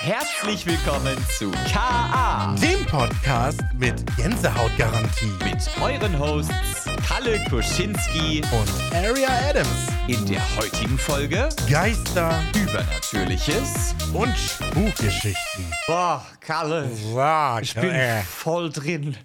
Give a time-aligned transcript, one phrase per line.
[0.00, 9.28] Herzlich willkommen zu KA Dem Podcast mit Gänsehautgarantie mit euren Hosts Kalle Kuschinski und Aria
[9.50, 9.88] Adams.
[10.06, 13.94] in der heutigen Folge Geister Übernatürliches.
[14.14, 15.64] und Spukgeschichten.
[15.88, 19.16] Boah, Kalle, Sag, ich bin äh, voll drin.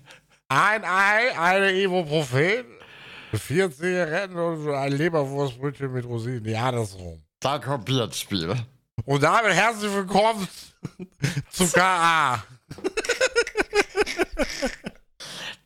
[0.49, 2.65] ein Ei, eine Ibuprofen,
[3.33, 6.45] vier Zigaretten und ein Leberwurstbrötchen mit Rosinen.
[6.45, 7.19] Ja, das so.
[7.39, 8.55] Danke, Bierspiel.
[9.05, 10.47] Und damit herzlich willkommen
[11.49, 12.43] zu KA.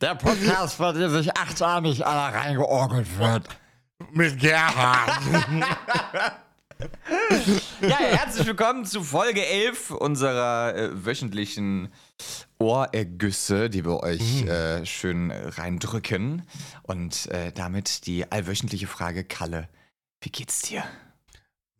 [0.01, 3.47] Der Podcast, bei dem sich achtarmig aller reingeorgelt wird.
[4.11, 5.21] Mit Gerhard.
[7.81, 11.91] Ja, herzlich willkommen zu Folge 11 unserer äh, wöchentlichen
[12.59, 16.43] Ohrergüsse, die wir euch äh, schön reindrücken.
[16.83, 19.67] Und äh, damit die allwöchentliche Frage, Kalle,
[20.21, 20.83] wie geht's dir?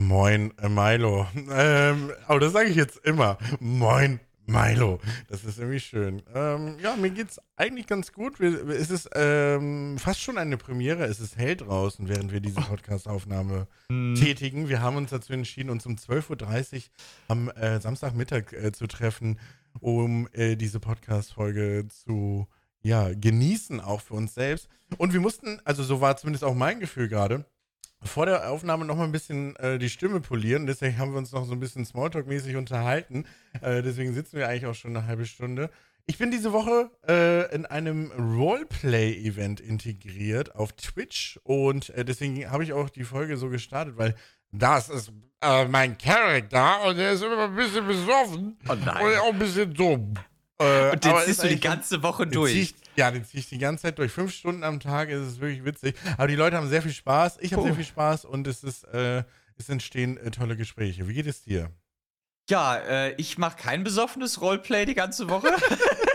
[0.00, 1.26] Moin, äh, Milo.
[1.50, 3.36] Ähm, aber das sage ich jetzt immer.
[3.58, 5.00] Moin, Milo.
[5.28, 6.22] Das ist irgendwie schön.
[6.34, 8.38] Ähm, ja, mir geht's eigentlich ganz gut.
[8.38, 11.04] Wir, es ist ähm, fast schon eine Premiere.
[11.04, 14.68] Es ist hell draußen, während wir diese Podcast-Aufnahme tätigen.
[14.68, 16.82] Wir haben uns dazu entschieden, uns um 12.30 Uhr
[17.26, 19.40] am äh, Samstagmittag äh, zu treffen,
[19.80, 22.46] um äh, diese Podcast-Folge zu
[22.82, 24.68] ja, genießen, auch für uns selbst.
[24.96, 27.44] Und wir mussten, also so war zumindest auch mein Gefühl gerade,
[28.02, 30.66] vor der Aufnahme noch mal ein bisschen äh, die Stimme polieren.
[30.66, 33.24] Deswegen haben wir uns noch so ein bisschen Smalltalk-mäßig unterhalten.
[33.60, 35.70] Äh, deswegen sitzen wir eigentlich auch schon eine halbe Stunde.
[36.06, 38.10] Ich bin diese Woche äh, in einem
[38.72, 44.14] Roleplay-Event integriert auf Twitch und äh, deswegen habe ich auch die Folge so gestartet, weil
[44.52, 45.12] das ist
[45.42, 49.04] äh, mein Charakter und der ist immer ein bisschen besoffen Oh nein.
[49.04, 50.14] und auch ein bisschen dumm.
[50.58, 52.74] Äh, Und den ziehst ist du die ganze Woche durch.
[52.98, 54.10] Ja, den ziehe ich die ganze Zeit durch.
[54.10, 55.94] Fünf Stunden am Tag ist es wirklich witzig.
[56.16, 57.38] Aber die Leute haben sehr viel Spaß.
[57.40, 59.22] Ich habe sehr viel Spaß und es ist, äh,
[59.56, 61.06] es entstehen äh, tolle Gespräche.
[61.06, 61.70] Wie geht es dir?
[62.50, 65.48] Ja, äh, ich mache kein besoffenes Roleplay die ganze Woche.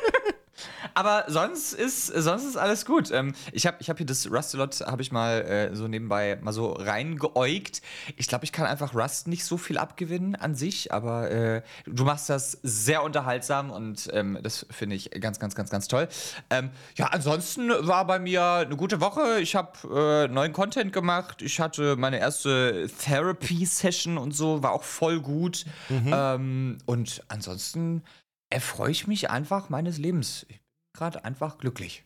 [0.94, 3.12] Aber sonst ist, sonst ist alles gut.
[3.12, 6.54] Ähm, ich habe ich hab hier das Rustalot, habe ich mal äh, so nebenbei mal
[6.54, 7.82] so reingeäugt.
[8.18, 12.04] Ich glaube, ich kann einfach Rust nicht so viel abgewinnen an sich, aber äh, du
[12.04, 16.08] machst das sehr unterhaltsam und ähm, das finde ich ganz, ganz, ganz, ganz toll.
[16.50, 19.40] Ähm, ja, ansonsten war bei mir eine gute Woche.
[19.40, 21.42] Ich habe äh, neuen Content gemacht.
[21.42, 25.66] Ich hatte meine erste Therapy-Session und so, war auch voll gut.
[25.90, 28.04] Ähm, und ansonsten
[28.50, 30.46] erfreue ich mich einfach meines Lebens.
[30.50, 30.63] Ich
[30.94, 32.06] gerade einfach glücklich.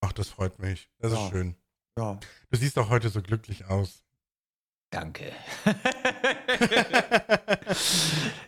[0.00, 0.88] Ach, das freut mich.
[0.98, 1.24] Das Ja.
[1.24, 1.56] ist schön.
[1.98, 2.18] Ja.
[2.50, 4.02] Du siehst auch heute so glücklich aus.
[4.90, 5.26] Danke.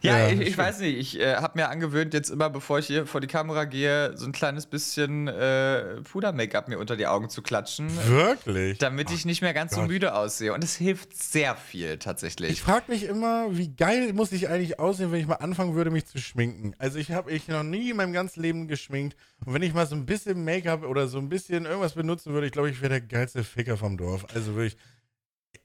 [0.03, 0.97] ja, Ja, ich, ich weiß nicht.
[0.99, 4.27] Ich äh, habe mir angewöhnt, jetzt immer, bevor ich hier vor die Kamera gehe, so
[4.27, 8.79] ein kleines bisschen äh, Puder-Make-up mir unter die Augen zu klatschen, Wirklich?
[8.79, 9.89] damit ich nicht mehr ganz so Gott.
[9.91, 10.53] müde aussehe.
[10.53, 12.61] Und es hilft sehr viel Ich tatsächlich.
[12.61, 16.07] frage mich immer, wie geil muss ich eigentlich aussehen, wenn ich mal anfangen würde, mich
[16.07, 16.75] zu schminken.
[16.79, 19.17] Also ich habe ich noch nie in meinem ganzen Leben geschminkt.
[19.45, 22.47] Und wenn ich mal so ein bisschen Make-up oder so ein bisschen irgendwas benutzen würde,
[22.47, 24.27] ich glaube, ich wäre der geilste Ficker vom Dorf.
[24.35, 24.77] Also wirklich,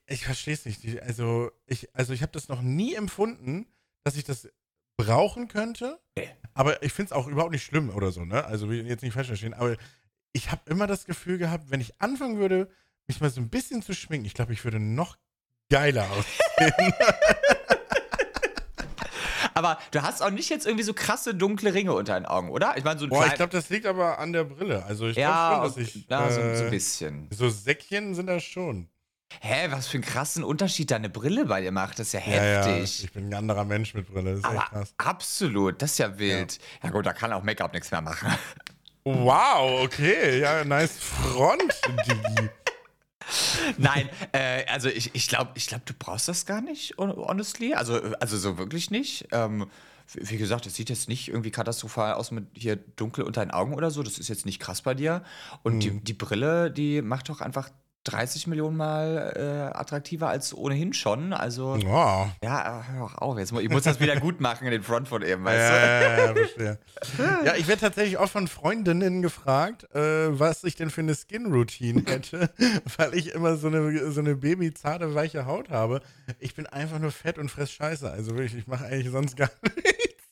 [0.08, 1.02] ich verstehe es nicht.
[1.02, 3.66] Also ich, also ich habe das noch nie empfunden,
[4.04, 4.48] dass ich das
[4.96, 6.00] brauchen könnte.
[6.16, 6.28] Nee.
[6.54, 8.44] Aber ich finde es auch überhaupt nicht schlimm oder so, ne?
[8.44, 9.54] Also jetzt nicht falsch verstehen.
[9.54, 9.76] Aber
[10.32, 12.70] ich habe immer das Gefühl gehabt, wenn ich anfangen würde,
[13.06, 15.16] mich mal so ein bisschen zu schminken, ich glaube, ich würde noch
[15.70, 16.92] geiler aussehen.
[19.54, 22.76] Aber du hast auch nicht jetzt irgendwie so krasse dunkle Ringe unter den Augen, oder?
[22.76, 24.84] Ich meine, so ein Boah, ich glaube, das liegt aber an der Brille.
[24.84, 26.08] Also ich ja, glaube schon, dass ich.
[26.08, 27.28] ja, so, so ein äh, bisschen.
[27.32, 28.88] so Säckchen sind das schon.
[29.40, 31.98] Hä, was für einen krassen Unterschied deine Brille bei dir macht.
[31.98, 33.04] Das ist ja Ja, ja, heftig.
[33.04, 34.30] ich bin ein anderer Mensch mit Brille.
[34.36, 34.94] Das ist echt Aber krass.
[34.98, 36.58] absolut, das ist ja wild.
[36.82, 38.32] Ja, gut, da kann auch Make-up nichts mehr machen.
[39.04, 40.40] Wow, okay.
[40.40, 41.62] Ja, nice Front,
[42.06, 42.48] Digi.
[43.76, 47.74] Nein, äh, also ich, ich glaube, ich glaub, du brauchst das gar nicht, hon- honestly.
[47.74, 49.28] Also, also so wirklich nicht.
[49.32, 49.70] Ähm,
[50.14, 53.74] wie gesagt, es sieht jetzt nicht irgendwie katastrophal aus mit hier dunkel unter den Augen
[53.74, 54.02] oder so.
[54.02, 55.22] Das ist jetzt nicht krass bei dir.
[55.62, 57.68] Und die, die Brille, die macht doch einfach
[58.10, 59.32] 30 Millionen Mal
[59.72, 61.32] äh, attraktiver als ohnehin schon.
[61.32, 62.30] Also, Ja.
[62.42, 63.38] ja, hör doch auf.
[63.38, 66.64] Jetzt, ich muss das wieder gut machen in den Front von eben, weißt du?
[66.64, 66.76] Ja, ja,
[67.38, 71.14] ja, ja, ich werde tatsächlich auch von Freundinnen gefragt, äh, was ich denn für eine
[71.14, 72.50] Skin-Routine hätte,
[72.96, 76.00] weil ich immer so eine, so eine babyzarte, weiche Haut habe.
[76.38, 78.10] Ich bin einfach nur fett und fress Scheiße.
[78.10, 80.24] Also wirklich, ich mache eigentlich sonst gar nichts.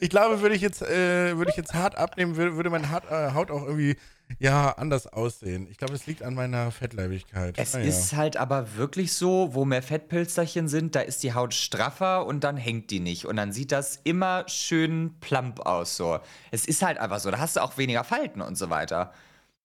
[0.00, 3.32] ich glaube, würde ich jetzt, äh, würde ich jetzt hart abnehmen, würde, würde meine äh,
[3.34, 3.96] Haut auch irgendwie
[4.38, 5.66] ja anders aussehen.
[5.70, 7.56] Ich glaube, es liegt an meiner Fettleibigkeit.
[7.58, 7.86] Es Naja.
[7.86, 12.44] ist halt aber wirklich so, wo mehr Fettpilsterchen sind, da ist die Haut straffer und
[12.44, 13.24] dann hängt die nicht.
[13.26, 16.18] Und dann sieht das immer schön plump aus so.
[16.50, 17.30] Es ist halt einfach so.
[17.30, 19.12] Da hast du auch weniger Falten und so weiter.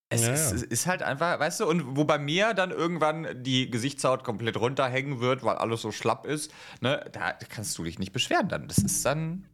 [0.09, 0.55] Es Ja, ist, ja.
[0.57, 4.57] es ist halt einfach, weißt du, und wo bei mir dann irgendwann die Gesichtshaut komplett
[4.57, 6.51] runterhängen wird, weil alles so schlapp ist,
[6.81, 8.67] ne, da kannst du dich nicht beschweren dann.
[8.67, 9.45] Das ist dann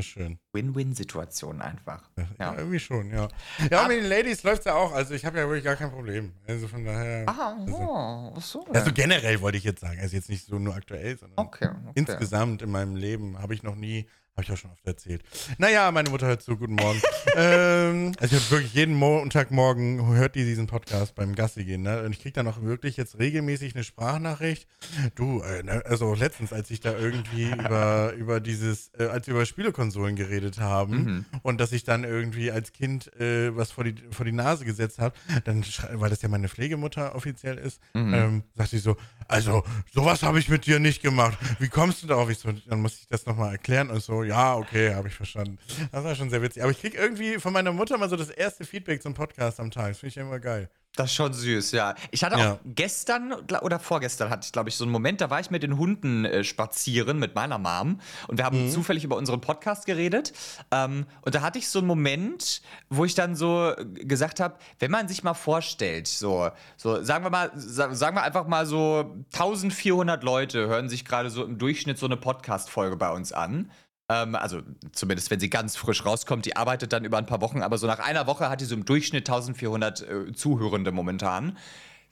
[0.00, 0.38] Schön.
[0.52, 2.08] Win-Win-Situation einfach.
[2.16, 2.54] Ja, Ja.
[2.56, 3.28] irgendwie schon, ja.
[3.70, 4.92] Ja, Ab- mit den Ladies läuft ja auch.
[4.92, 6.32] Also ich habe ja wirklich gar kein Problem.
[6.46, 7.28] Also von daher.
[7.28, 8.64] Ah, also, oh, so.
[8.72, 9.98] also generell wollte ich jetzt sagen.
[10.00, 11.92] Also jetzt nicht so nur aktuell, sondern okay, okay.
[11.94, 14.08] insgesamt in meinem Leben habe ich noch nie,
[14.38, 15.22] habe ich auch schon oft erzählt.
[15.58, 17.02] Naja, meine Mutter hört zu, guten Morgen.
[17.36, 21.82] ähm, also ich habe wirklich jeden Montagmorgen hört die diesen Podcast beim Gassi gehen.
[21.82, 22.04] Ne?
[22.04, 24.68] Und ich kriege dann auch wirklich jetzt regelmäßig eine Sprachnachricht.
[25.16, 29.34] Du, äh, ne, also letztens, als ich da irgendwie über, über dieses, äh, als wir
[29.34, 31.24] über Spielekonsolen geredet haben Mhm.
[31.42, 35.00] und dass ich dann irgendwie als Kind äh, was vor die, vor die Nase gesetzt
[35.00, 35.14] habe,
[35.44, 35.64] dann,
[35.94, 38.14] weil das ja meine Pflegemutter offiziell ist, Mhm.
[38.14, 38.96] ähm, sagt sie so,
[39.26, 41.36] also sowas habe ich mit dir nicht gemacht.
[41.58, 42.30] Wie kommst du darauf?
[42.30, 45.58] Ich so, dann muss ich das nochmal erklären und so, ja, okay, habe ich verstanden.
[45.92, 46.62] Das war schon sehr witzig.
[46.62, 49.70] Aber ich krieg irgendwie von meiner Mutter mal so das erste Feedback zum Podcast am
[49.70, 49.88] Tag.
[49.88, 50.68] Das finde ich immer geil.
[50.96, 51.94] Das ist schon süß, ja.
[52.10, 52.52] Ich hatte Ja.
[52.54, 53.32] auch gestern
[53.62, 56.24] oder vorgestern hatte ich, glaube ich, so einen Moment, da war ich mit den Hunden
[56.24, 60.32] äh, spazieren mit meiner Mom und wir haben zufällig über unseren Podcast geredet.
[60.72, 64.90] Ähm, und da hatte ich so einen Moment, wo ich dann so gesagt habe, wenn
[64.90, 69.14] man sich mal vorstellt, so, so sagen wir mal, sa sagen wir einfach mal so
[69.34, 73.70] 1400 Leute hören sich gerade so im Durchschnitt so eine Podcast-Folge bei uns an.
[74.08, 74.62] Ähm, also
[74.92, 77.86] zumindest, wenn sie ganz frisch rauskommt, die arbeitet dann über ein paar Wochen, aber so
[77.86, 81.58] nach einer Woche hat die so im Durchschnitt 1400 äh, Zuhörende momentan.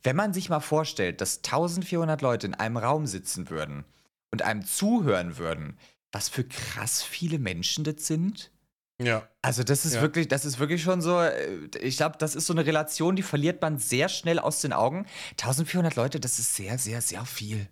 [0.02, 3.84] Wenn man sich mal vorstellt, dass 1400 Leute in einem Raum sitzen würden
[4.31, 5.78] und einem zuhören würden,
[6.12, 8.50] was für krass viele Menschen das sind.
[9.02, 9.28] Ja.
[9.42, 10.02] Also das ist Ja.
[10.02, 13.22] wirklich, das ist wirklich schon so, äh, ich glaube, das ist so eine Relation, die
[13.22, 15.06] verliert man sehr schnell aus den Augen.
[15.38, 17.69] 1400 Leute, das ist sehr, sehr, sehr viel.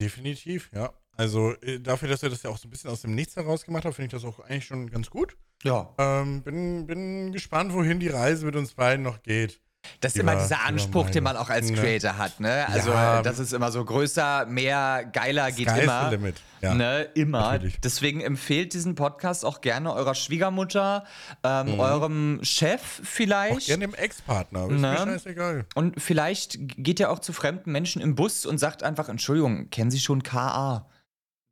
[0.00, 0.92] Definitiv, ja.
[1.20, 3.64] Also äh, dafür, dass er das ja auch so ein bisschen aus dem Nichts heraus
[3.66, 5.36] gemacht hat, finde ich das auch eigentlich schon ganz gut.
[5.62, 5.90] Ja.
[5.98, 9.60] Ähm, bin, bin gespannt, wohin die Reise mit uns beiden noch geht.
[10.00, 11.76] Das ist Über- immer dieser Anspruch, den man meine- auch als Ne.
[11.76, 12.66] Creator hat, ne?
[12.68, 13.22] Also, Ja.
[13.22, 16.10] das ist immer so größer, mehr, geiler geht immer.
[16.10, 16.36] limit.
[16.60, 16.74] Ja.
[16.74, 17.52] Ne, immer.
[17.52, 17.80] natürlich.
[17.80, 21.04] Deswegen empfehlt diesen Podcast auch gerne eurer Schwiegermutter,
[21.42, 23.04] ähm, eurem Chef Mhm.
[23.04, 23.66] Auch vielleicht.
[23.68, 24.76] gerne dem Ex-Partner, ist Ne?
[24.76, 25.64] mir scheißegal.
[25.74, 29.90] Und vielleicht geht ihr auch zu fremden Menschen im Bus und sagt einfach, Entschuldigung, kennen
[29.90, 30.86] Sie schon KA?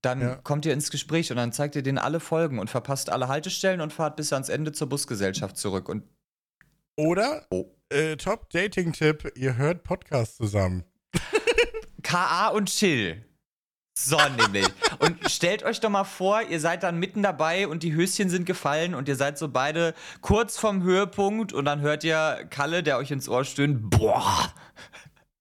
[0.02, 0.34] Dann Ja.
[0.36, 3.80] kommt ihr ins Gespräch und dann zeigt ihr denen alle Folgen und verpasst alle Haltestellen
[3.80, 5.88] und fahrt bis ans Ende zur Busgesellschaft zurück.
[5.88, 6.04] Und
[6.96, 7.66] Oder, Oh.
[7.90, 10.84] äh, Top-Dating-Tipp, ihr hört Podcasts zusammen.
[12.02, 13.24] KA und Chill.
[13.96, 14.66] So, nämlich.
[15.00, 18.46] Und stellt euch doch mal vor, ihr seid dann mitten dabei und die Höschen sind
[18.46, 22.98] gefallen und ihr seid so beide kurz vom Höhepunkt und dann hört ihr Kalle, der
[22.98, 24.52] euch ins Ohr stöhnt, boah.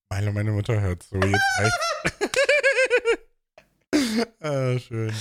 [0.09, 1.77] Meine, meine Mutter hört so, jetzt reicht's.
[4.41, 5.13] ah, schön.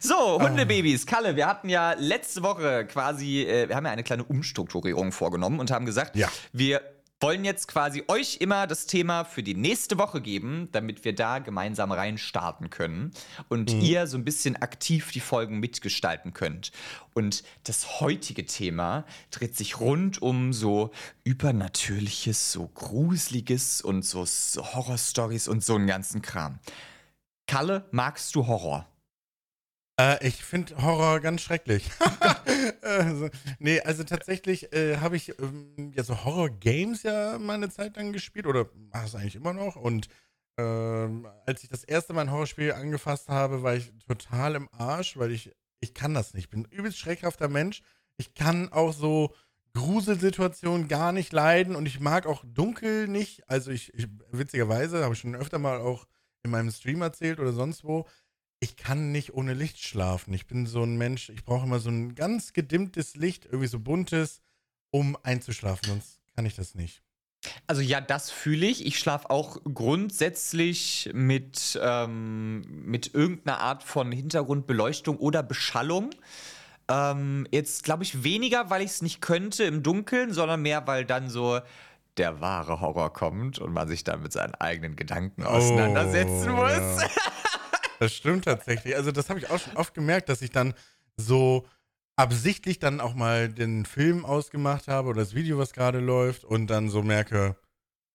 [0.00, 1.06] So, Hundebabys.
[1.06, 5.60] Kalle, wir hatten ja letzte Woche quasi, äh, wir haben ja eine kleine Umstrukturierung vorgenommen
[5.60, 6.28] und haben gesagt, Ja.
[6.52, 6.80] wir
[7.20, 11.40] wollen jetzt quasi euch immer das Thema für die nächste Woche geben, damit wir da
[11.40, 13.10] gemeinsam reinstarten können
[13.48, 16.70] und ihr so ein bisschen aktiv die Folgen mitgestalten könnt.
[17.14, 20.92] Und das heutige Thema dreht sich rund um so
[21.24, 26.60] übernatürliches, so gruseliges und so Horrorstories und so einen ganzen Kram.
[27.58, 28.86] Kalle, magst du Horror?
[30.00, 31.90] Äh, ich finde Horror ganz schrecklich.
[32.82, 37.96] also, nee, also tatsächlich äh, habe ich ähm, ja so Horror-Games ja mal eine Zeit
[37.96, 39.74] lang gespielt oder mache es eigentlich immer noch.
[39.74, 40.06] Und
[40.56, 45.16] ähm, als ich das erste Mal ein Horrorspiel angefasst habe, war ich total im Arsch,
[45.16, 45.50] weil ich,
[45.80, 46.44] ich kann das nicht.
[46.44, 47.82] Ich bin ein übelst schreckhafter Mensch.
[48.18, 49.34] Ich kann auch so
[49.74, 53.50] Gruselsituationen gar nicht leiden und ich mag auch dunkel nicht.
[53.50, 56.06] Also ich, ich witzigerweise, habe ich schon öfter mal auch
[56.42, 58.06] in meinem Stream erzählt oder sonst wo,
[58.60, 60.34] ich kann nicht ohne Licht schlafen.
[60.34, 63.78] Ich bin so ein Mensch, ich brauche immer so ein ganz gedimmtes Licht, irgendwie so
[63.78, 64.40] buntes,
[64.90, 67.02] um einzuschlafen, sonst kann ich das nicht.
[67.66, 68.84] Also ja, das fühle ich.
[68.84, 76.10] Ich schlafe auch grundsätzlich mit, ähm, mit irgendeiner Art von Hintergrundbeleuchtung oder Beschallung.
[76.88, 81.04] Ähm, jetzt glaube ich weniger, weil ich es nicht könnte im Dunkeln, sondern mehr, weil
[81.04, 81.60] dann so
[82.18, 86.70] der wahre Horror kommt und man sich dann mit seinen eigenen Gedanken auseinandersetzen Oh, muss.
[87.02, 87.08] ja.
[88.00, 88.94] Das stimmt tatsächlich.
[88.96, 90.74] Also das habe ich auch schon oft gemerkt, dass ich dann
[91.16, 91.66] so
[92.16, 96.66] absichtlich dann auch mal den Film ausgemacht habe oder das Video, was gerade läuft und
[96.68, 97.56] dann so merke,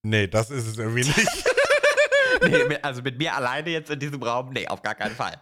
[0.04, 1.18] nee, das ist es irgendwie nicht.
[2.48, 5.34] nee, also mit mir alleine jetzt in diesem Raum, nee, auf gar keinen Fall.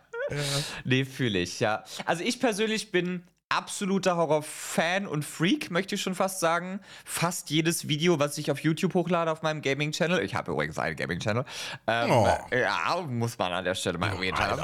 [0.86, 1.84] Nee, fühle ich, ja.
[2.06, 3.24] Also ich persönlich bin
[3.56, 6.80] absoluter Horror-Fan und Freak, möchte ich schon fast sagen.
[7.06, 10.96] Fast jedes Video, was ich auf YouTube hochlade auf meinem Gaming-Channel, ich habe übrigens einen
[10.96, 11.46] Gaming-Channel,
[11.88, 12.28] ähm, Oh.
[12.52, 14.60] ja, muss man an der Stelle mal erwähnt haben.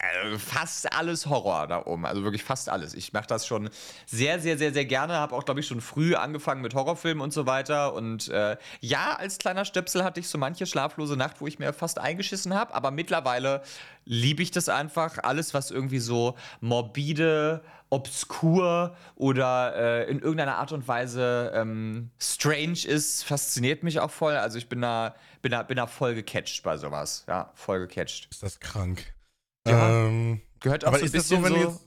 [0.00, 2.06] äh, fast alles Horror da oben.
[2.06, 2.94] Also wirklich fast alles.
[2.94, 3.68] Ich mache das schon
[4.06, 5.14] sehr, sehr, sehr, sehr gerne.
[5.14, 7.94] Habe auch, glaube ich, schon früh angefangen mit Horrorfilmen und so weiter.
[7.94, 11.72] Und äh, ja, als kleiner Stöpsel hatte ich so manche schlaflose Nacht, wo ich mir
[11.72, 12.74] fast eingeschissen habe.
[12.74, 13.62] Aber mittlerweile
[14.04, 15.18] liebe ich das einfach.
[15.22, 22.86] Alles, was irgendwie so morbide, obskur oder äh, in irgendeiner Art und Weise ähm, strange
[22.86, 24.34] ist, fasziniert mich auch voll.
[24.34, 27.24] Also ich bin da, bin da, bin da voll gecatcht bei sowas.
[27.28, 28.28] Ja, voll gecatcht.
[28.30, 29.12] Ist das krank?
[29.66, 30.06] Ja.
[30.06, 31.80] Ähm, Gehört auch aber so ein bisschen so, so,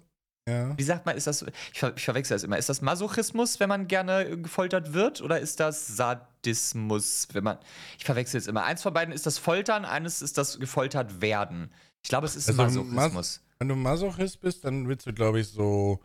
[0.47, 0.77] ja.
[0.77, 1.43] wie sagt man, ist das,
[1.73, 5.39] ich, ver ich verwechsel das immer, ist das Masochismus, wenn man gerne gefoltert wird oder
[5.39, 7.57] ist das Sadismus, wenn man,
[7.97, 8.63] ich verwechsel es immer.
[8.63, 11.71] Eins von beiden ist das Foltern, eines ist das gefoltert werden.
[12.05, 13.41] Ich glaube, es ist Also Masochismus.
[13.57, 15.99] Wenn du Masochist bist, dann willst du, glaube ich, so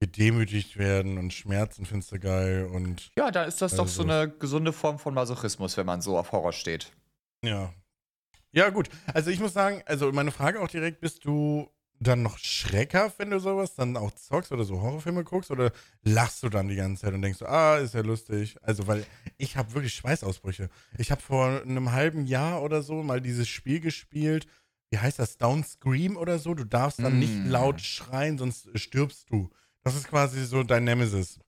[0.00, 4.08] gedemütigt werden und Schmerzen findest du geil und Ja, da ist das doch Also- so
[4.08, 6.90] eine gesunde Form von Masochismus, wenn man so auf Horror steht.
[7.44, 7.70] ja.
[8.54, 8.88] Ja, gut.
[9.14, 13.30] Also ich muss sagen, also meine Frage auch direkt, bist du dann noch schreckhaft, wenn
[13.30, 15.70] du sowas dann auch zockst oder so Horrorfilme guckst oder
[16.02, 18.56] lachst du dann die ganze Zeit und denkst ah, ist ja lustig.
[18.62, 19.06] Also, weil
[19.38, 20.68] ich habe wirklich Schweißausbrüche.
[20.98, 24.46] Ich habe vor einem halben Jahr oder so mal dieses Spiel gespielt,
[24.92, 26.52] wie heißt das, Down Scream oder so.
[26.54, 27.46] Du darfst dann nicht Mm.
[27.50, 29.50] laut schreien, sonst stirbst du.
[29.82, 31.40] Das ist quasi so dein Nemesis.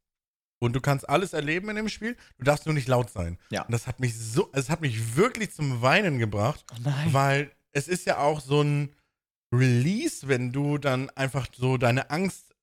[0.61, 3.39] Und du kannst alles erleben in dem Spiel, du darfst nur nicht laut sein.
[3.51, 3.63] Ja.
[3.63, 7.13] Und das hat mich so, es hat mich wirklich zum Weinen gebracht, Oh nein.
[7.13, 8.95] weil es ist ja auch so ein
[9.53, 12.55] Release, wenn du dann einfach so deine Angst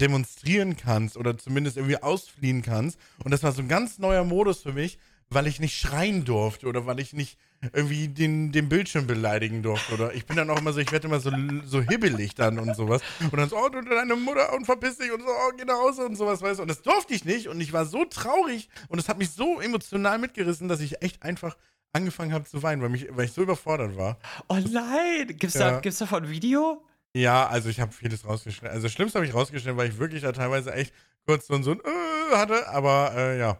[0.00, 2.98] demonstrieren kannst oder zumindest irgendwie ausfliehen kannst.
[3.22, 4.98] Und das war so ein ganz neuer Modus für mich,
[5.30, 7.38] weil ich nicht schreien durfte oder weil ich nicht
[7.72, 9.94] irgendwie den, den Bildschirm beleidigen durfte.
[9.94, 11.30] Oder ich bin dann auch immer so, ich werde immer so,
[11.64, 13.00] so hibbelig dann und sowas.
[13.20, 15.78] Und dann so, oh, du deine Mutter und verpiss dich und so, oh, geh nach
[15.78, 16.62] Hause und sowas, weißt du.
[16.62, 19.60] Und das durfte ich nicht und ich war so traurig und es hat mich so
[19.60, 21.56] emotional mitgerissen, dass ich echt einfach
[21.92, 24.18] angefangen habe zu weinen, weil, mich, weil ich so überfordert war.
[24.48, 25.28] Oh nein.
[25.28, 25.70] Gibt's, Ja.
[25.72, 26.84] da, gibt's davon ein Video?
[27.16, 28.74] Ja, also ich habe vieles rausgeschnitten.
[28.74, 30.92] Also Schlimmste habe ich rausgeschnitten, weil ich wirklich da teilweise echt
[31.26, 33.58] kurz so ein, so ein äh, hatte, aber äh, ja.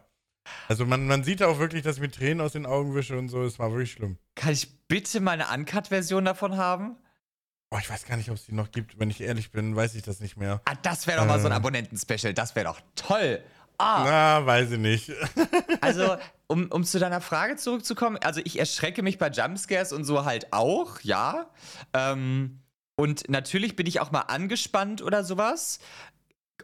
[0.67, 3.29] Also man, man sieht auch wirklich, dass ich mir Tränen aus den Augen wische und
[3.29, 3.43] so.
[3.43, 4.17] Es war wirklich schlimm.
[4.35, 6.97] Kann ich bitte meine Uncut-Version davon haben?
[7.71, 8.99] Oh, ich weiß gar nicht, ob es die noch gibt.
[8.99, 10.61] Wenn ich ehrlich bin, weiß ich das nicht mehr.
[10.65, 11.55] Ah, das wäre doch mal so ein Äh.
[11.55, 12.33] Abonnenten-Special.
[12.33, 13.43] Das wäre doch toll.
[13.77, 15.11] Ah, Na, weiß ich nicht.
[15.81, 16.15] also,
[16.47, 20.53] um, um zu deiner Frage zurückzukommen, also ich erschrecke mich bei Jumpscares und so halt
[20.53, 21.49] auch, ja.
[21.93, 22.61] Ähm,
[22.95, 25.79] und natürlich bin ich auch mal angespannt oder sowas.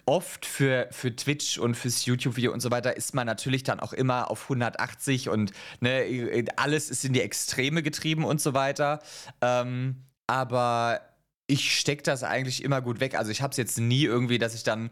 [0.05, 3.93] Oft für, für Twitch und fürs YouTube-Video und so weiter ist man natürlich dann auch
[3.93, 8.99] immer auf 180 und ne, alles ist in die Extreme getrieben und so weiter.
[9.41, 11.01] Ähm, aber
[11.47, 13.15] ich stecke das eigentlich immer gut weg.
[13.15, 14.89] Also ich habe es jetzt nie irgendwie, dass ich dann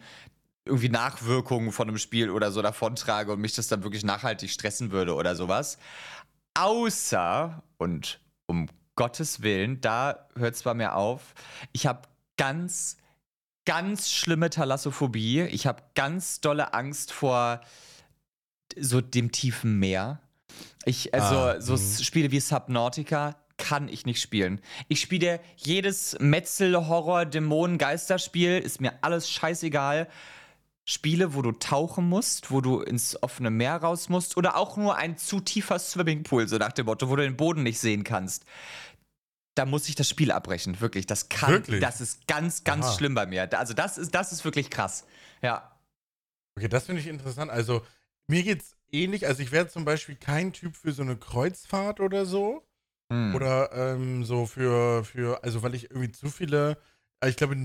[0.66, 4.92] irgendwie Nachwirkungen von einem Spiel oder so davontrage und mich das dann wirklich nachhaltig stressen
[4.92, 5.78] würde oder sowas.
[6.54, 11.34] Außer, und um Gottes Willen, da hört es bei mir auf,
[11.72, 12.02] ich habe
[12.38, 12.98] ganz,
[13.70, 15.42] ganz schlimme Thalassophobie.
[15.42, 17.62] Ich habe ganz dolle Angst vor
[18.76, 20.20] so dem tiefen Meer.
[20.86, 22.04] Ich, also, Ah, so mhm.
[22.04, 24.60] Spiele wie Subnautica kann ich nicht spielen.
[24.88, 30.08] Ich spiele jedes Metzel, Horror, Dämonen, Geisterspiel, ist mir alles scheißegal.
[30.84, 34.96] Spiele, wo du tauchen musst, wo du ins offene Meer raus musst oder auch nur
[34.96, 38.46] ein zu tiefer Swimmingpool, so nach dem Motto, wo du den Boden nicht sehen kannst.
[39.56, 41.06] Da muss ich das Spiel abbrechen, wirklich.
[41.06, 41.82] Das kann, Wirklich?
[41.82, 42.94] das ist ganz, ganz Aha.
[42.94, 43.52] schlimm bei mir.
[43.58, 45.06] Also das ist, das ist wirklich krass.
[45.42, 45.78] Ja.
[46.56, 47.52] Okay, das finde ich interessant.
[47.52, 47.86] Also,
[48.28, 49.28] mir geht's ähnlich.
[49.28, 52.64] Also, ich wäre zum Beispiel kein Typ für so eine Kreuzfahrt oder so.
[53.12, 53.36] Hm.
[53.36, 56.78] Oder ähm, so für, für, also weil ich irgendwie zu viele,
[57.26, 57.56] ich glaube,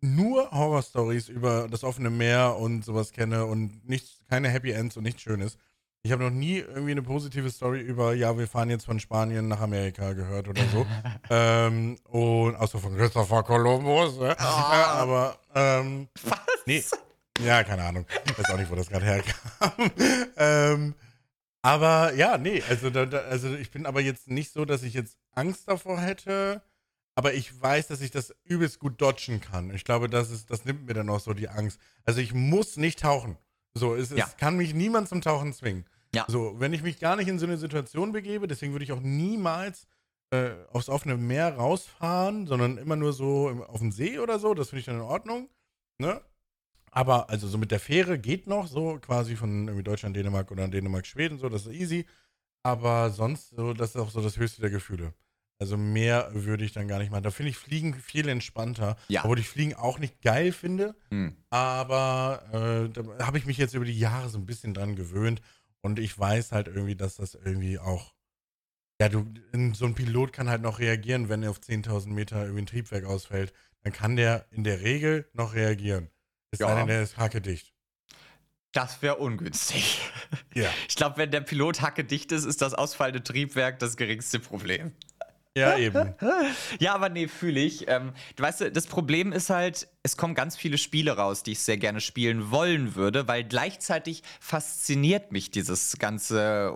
[0.00, 5.04] nur Horror-Stories über das offene Meer und sowas kenne und nichts, keine Happy Ends und
[5.04, 5.56] nichts Schönes.
[6.02, 9.48] Ich habe noch nie irgendwie eine positive Story über, ja, wir fahren jetzt von Spanien
[9.48, 10.86] nach Amerika gehört oder so.
[11.30, 14.30] ähm, und außer von Christopher Columbus, ne?
[14.30, 16.38] äh, aber ähm, Was?
[16.66, 16.84] Nee.
[17.44, 18.06] Ja, keine Ahnung.
[18.26, 19.90] Ich weiß auch nicht, wo das gerade herkam.
[20.36, 20.94] ähm,
[21.62, 24.94] aber ja, nee, also, da, da, also ich bin aber jetzt nicht so, dass ich
[24.94, 26.62] jetzt Angst davor hätte,
[27.14, 29.74] aber ich weiß, dass ich das übelst gut dodgen kann.
[29.74, 31.80] Ich glaube, das, ist, das nimmt mir dann auch so die Angst.
[32.04, 33.36] Also ich muss nicht tauchen.
[33.78, 34.26] So, es, Ja.
[34.26, 35.84] es kann mich niemand zum Tauchen zwingen.
[36.14, 36.24] Ja.
[36.28, 39.00] So, wenn ich mich gar nicht in so eine Situation begebe, deswegen würde ich auch
[39.00, 39.86] niemals
[40.30, 44.54] äh, aufs offene Meer rausfahren, sondern immer nur so im, auf dem See oder so,
[44.54, 45.48] das finde ich dann in Ordnung.
[45.98, 46.20] Ne?
[46.90, 50.68] Aber also so mit der Fähre geht noch, so quasi von irgendwie Deutschland, Dänemark oder
[50.68, 52.06] Dänemark, Schweden, so, das ist easy.
[52.62, 55.14] Aber sonst, so, das ist auch so das höchste der Gefühle.
[55.60, 57.24] Also mehr würde ich dann gar nicht machen.
[57.24, 58.96] Da finde ich Fliegen viel entspannter.
[59.08, 59.22] Ja.
[59.24, 60.94] Obwohl ich Fliegen auch nicht geil finde.
[61.10, 61.36] Hm.
[61.50, 65.40] Aber äh, da habe ich mich jetzt über die Jahre so ein bisschen dran gewöhnt.
[65.80, 68.14] Und ich weiß halt irgendwie, dass das irgendwie auch
[69.00, 69.26] Ja, du,
[69.74, 73.04] so ein Pilot kann halt noch reagieren, wenn er auf 10.000 Meter irgendwie ein Triebwerk
[73.04, 73.52] ausfällt.
[73.82, 76.08] Dann kann der in der Regel noch reagieren.
[76.52, 76.68] Es Ja.
[76.68, 77.72] sei denn, der ist hackedicht.
[78.72, 80.00] Das wäre ungünstig.
[80.54, 80.70] Ja.
[80.88, 84.92] Ich glaube, wenn der Pilot hackedicht ist, ist das ausfallende Triebwerk das geringste Problem.
[85.58, 86.14] Ja, eben.
[86.78, 87.88] Ja, aber nee, fühle ich.
[87.88, 91.52] Ähm, du weißt, du, das Problem ist halt, es kommen ganz viele Spiele raus, die
[91.52, 96.72] ich sehr gerne spielen wollen würde, weil gleichzeitig fasziniert mich dieses ganze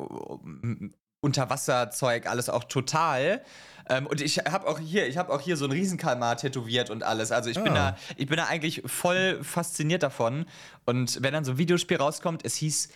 [0.64, 0.88] äh,
[1.20, 3.42] Unterwasserzeug alles auch total.
[3.88, 7.02] Ähm, und ich habe auch hier, ich habe auch hier so ein Riesenkalmar tätowiert und
[7.02, 7.32] alles.
[7.32, 7.92] Also ich bin Ah.
[7.92, 10.46] da, ich bin da eigentlich voll fasziniert davon.
[10.84, 12.88] Und wenn dann so ein Videospiel rauskommt, es hieß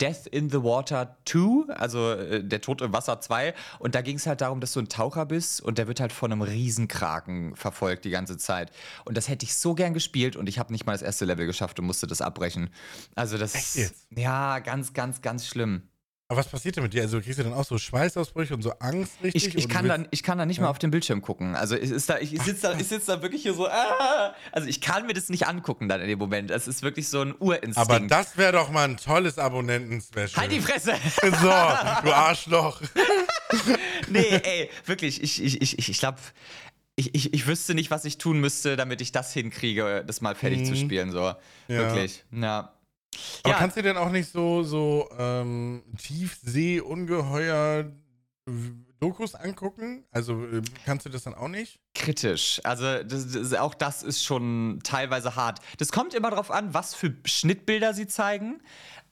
[0.00, 3.54] Death in the Water 2, also äh, der Tod im Wasser 2.
[3.78, 6.12] Und da ging es halt darum, dass du ein Taucher bist und der wird halt
[6.12, 8.70] von einem Riesenkraken verfolgt die ganze Zeit.
[9.04, 11.46] Und das hätte ich so gern gespielt und ich habe nicht mal das erste Level
[11.46, 12.70] geschafft und musste das abbrechen.
[13.14, 14.06] Also das Echt jetzt?
[14.10, 15.88] ja ganz, ganz, ganz schlimm.
[16.28, 17.02] Aber was passiert denn mit dir?
[17.02, 19.46] Also kriegst du dann auch so Schweißausbrüche und so Angst richtig?
[19.46, 20.70] Ich, ich, kann, dann, ich kann da nicht mal Ja.
[20.70, 21.54] auf den Bildschirm gucken.
[21.54, 24.34] Also ich, ist da, ich sitze da, ich sitz da wirklich hier so, ah!
[24.50, 26.50] also ich kann mir das nicht angucken dann in dem Moment.
[26.50, 27.78] Das ist wirklich so ein Urinstinkt.
[27.78, 30.30] Aber das wäre doch mal ein tolles Abonnenten-Special.
[30.36, 30.94] halt die Fresse!
[31.22, 32.80] So, du Arschloch.
[34.08, 36.18] nee, ey, wirklich, ich, ich, ich, ich, ich glaube,
[36.96, 40.34] ich, ich, ich wüsste nicht, was ich tun müsste, damit ich das hinkriege, das mal
[40.34, 40.76] fertig zu Mhm.
[40.76, 41.12] spielen.
[41.12, 41.34] So.
[41.68, 42.24] Wirklich.
[42.32, 42.72] Ja.
[43.42, 47.92] Aber ja, kannst du denn auch nicht so, so ähm, Tiefsee-Ungeheuer
[49.00, 50.04] Dokus angucken?
[50.10, 51.80] Also äh, kannst du das dann auch nicht?
[51.96, 52.60] kritisch.
[52.62, 55.60] Also das, das, auch das ist schon teilweise hart.
[55.78, 58.60] Das kommt immer darauf an, was für Schnittbilder sie zeigen.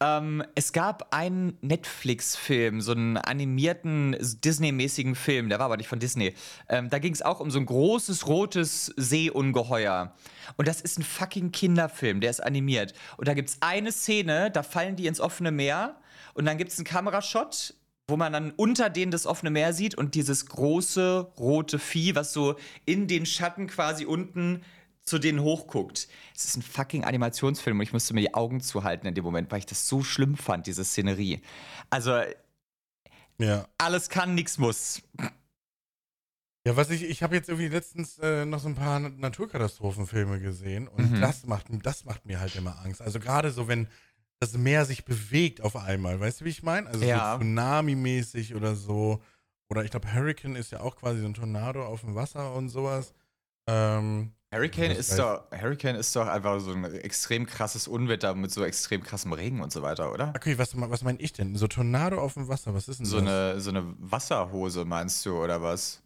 [0.01, 5.99] Ähm, es gab einen Netflix-Film, so einen animierten Disney-mäßigen Film, der war aber nicht von
[5.99, 6.35] Disney.
[6.69, 10.15] Ähm, da ging es auch um so ein großes rotes Seeungeheuer.
[10.57, 12.95] Und das ist ein fucking Kinderfilm, der ist animiert.
[13.17, 15.97] Und da gibt es eine Szene, da fallen die ins offene Meer
[16.35, 17.75] und dann gibt es einen Kamerashot
[18.07, 22.33] wo man dann unter denen das offene Meer sieht und dieses große rote Vieh, was
[22.33, 24.63] so in den Schatten quasi unten
[25.05, 26.09] zu denen hochguckt.
[26.35, 29.51] Es ist ein fucking Animationsfilm und ich musste mir die Augen zuhalten in dem Moment,
[29.53, 31.41] weil ich das so schlimm fand, diese Szenerie.
[31.91, 32.21] Also,
[33.39, 33.67] Ja.
[33.79, 35.03] alles kann, nix muss.
[36.67, 40.89] Ja, was ich, ich habe jetzt irgendwie letztens äh, noch so ein paar Naturkatastrophenfilme gesehen
[40.89, 41.21] und Mhm.
[41.21, 43.03] das macht, das macht mir halt immer Angst.
[43.03, 43.87] Also gerade so, wenn
[44.41, 46.87] das Meer sich bewegt auf einmal, weißt du, wie ich meine?
[46.89, 47.35] Also Ja.
[47.35, 49.23] so Tsunami-mäßig oder so.
[49.69, 52.71] Oder ich glaube, Hurricane ist ja auch quasi so ein Tornado auf dem Wasser und
[52.71, 53.13] sowas.
[53.67, 58.65] Ähm, Hurricane ist, doch, Hurricane ist doch einfach so ein extrem krasses Unwetter mit so
[58.65, 60.33] extrem krassem Regen und so weiter, oder?
[60.37, 61.57] okay, was, was meine ich denn?
[61.57, 63.27] So Tornado auf dem Wasser, was ist denn So das?
[63.29, 66.03] eine, so eine Wasserhose, meinst du, oder was?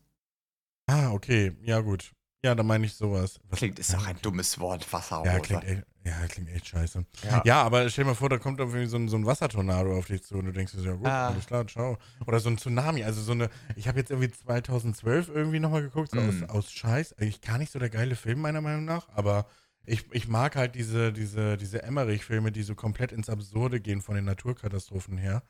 [0.87, 2.13] Ah, okay, ja gut.
[2.45, 3.41] Ja, da meine ich sowas.
[3.49, 5.29] Was, Klingt, ist doch ein dummes Wort, Wasserhose.
[5.29, 7.05] Ja, klingt echt, ja, klingt echt scheiße.
[7.25, 7.43] Ja.
[7.45, 10.07] Ja, aber stell dir mal vor, da kommt irgendwie so ein, so ein Wassertornado auf
[10.07, 11.29] dich zu und du denkst dir so, ja gut, Ah.
[11.31, 11.99] alles klar, ciao.
[12.27, 16.13] Oder so ein Tsunami, also so eine, ich habe jetzt irgendwie 2012 irgendwie nochmal geguckt,
[16.13, 16.29] so Mm.
[16.45, 19.47] aus, aus Scheiß, eigentlich gar nicht so der geile Film meiner Meinung nach, aber
[19.85, 24.15] ich, ich mag halt diese, diese, diese Emmerich-Filme, die so komplett ins Absurde gehen von
[24.15, 25.43] den Naturkatastrophen her.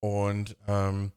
[0.00, 1.12] Und ähm,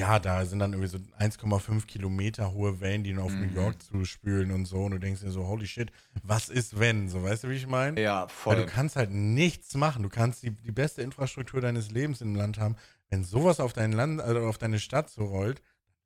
[0.00, 3.40] ja, da sind dann irgendwie so 1,5 Kilometer hohe Wellen, die nur auf Mhm.
[3.48, 4.78] New York zuspülen und so.
[4.84, 7.08] Und du denkst dir so, holy shit, was ist wenn?
[7.08, 8.00] So, weißt du, wie ich meine?
[8.00, 8.56] Ja, Weil voll.
[8.56, 10.02] du kannst halt nichts machen.
[10.02, 12.76] Du kannst die, die beste Infrastruktur deines Lebens im Land haben.
[13.10, 15.60] Wenn sowas auf dein Land, also auf deine Stadt so rollt,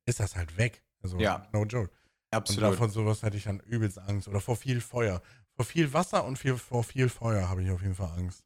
[0.06, 0.82] ist das halt weg.
[1.02, 1.46] Also, Ja.
[1.52, 1.90] no joke.
[1.90, 2.72] Und Absolut.
[2.72, 4.26] davon sowas hatte ich dann übelst Angst.
[4.26, 5.22] Oder vor viel Feuer.
[5.54, 8.42] Vor viel Wasser und viel, vor viel Feuer habe ich auf jeden Fall Angst.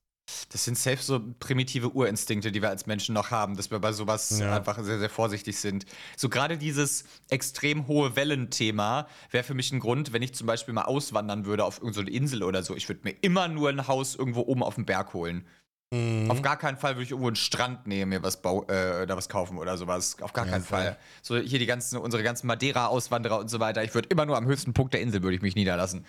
[0.51, 3.93] Das sind safe so primitive Urinstinkte, die wir als Menschen noch haben, dass wir bei
[3.93, 4.57] sowas Ja.
[4.57, 5.87] einfach sehr, sehr vorsichtig sind.
[6.17, 10.75] So gerade dieses extrem hohe Wellenthema wäre für mich ein Grund, wenn ich zum Beispiel
[10.75, 12.75] mal auswandern würde auf irgendeine Insel oder so.
[12.77, 15.47] Ich würde mir immer nur ein Haus irgendwo oben auf dem Berg holen.
[15.91, 16.31] Mhm.
[16.31, 19.17] Auf gar keinen Fall würde ich irgendwo einen Strand nehmen, mir was bau äh, da
[19.17, 20.21] was kaufen oder sowas.
[20.21, 20.81] Auf gar Ja, keinen voll.
[20.83, 20.99] Fall.
[21.23, 23.83] So hier die ganzen, unsere ganzen Madeira-Auswanderer und so weiter.
[23.85, 26.05] Ich würde immer nur am höchsten Punkt der Insel würde ich mich niederlassen.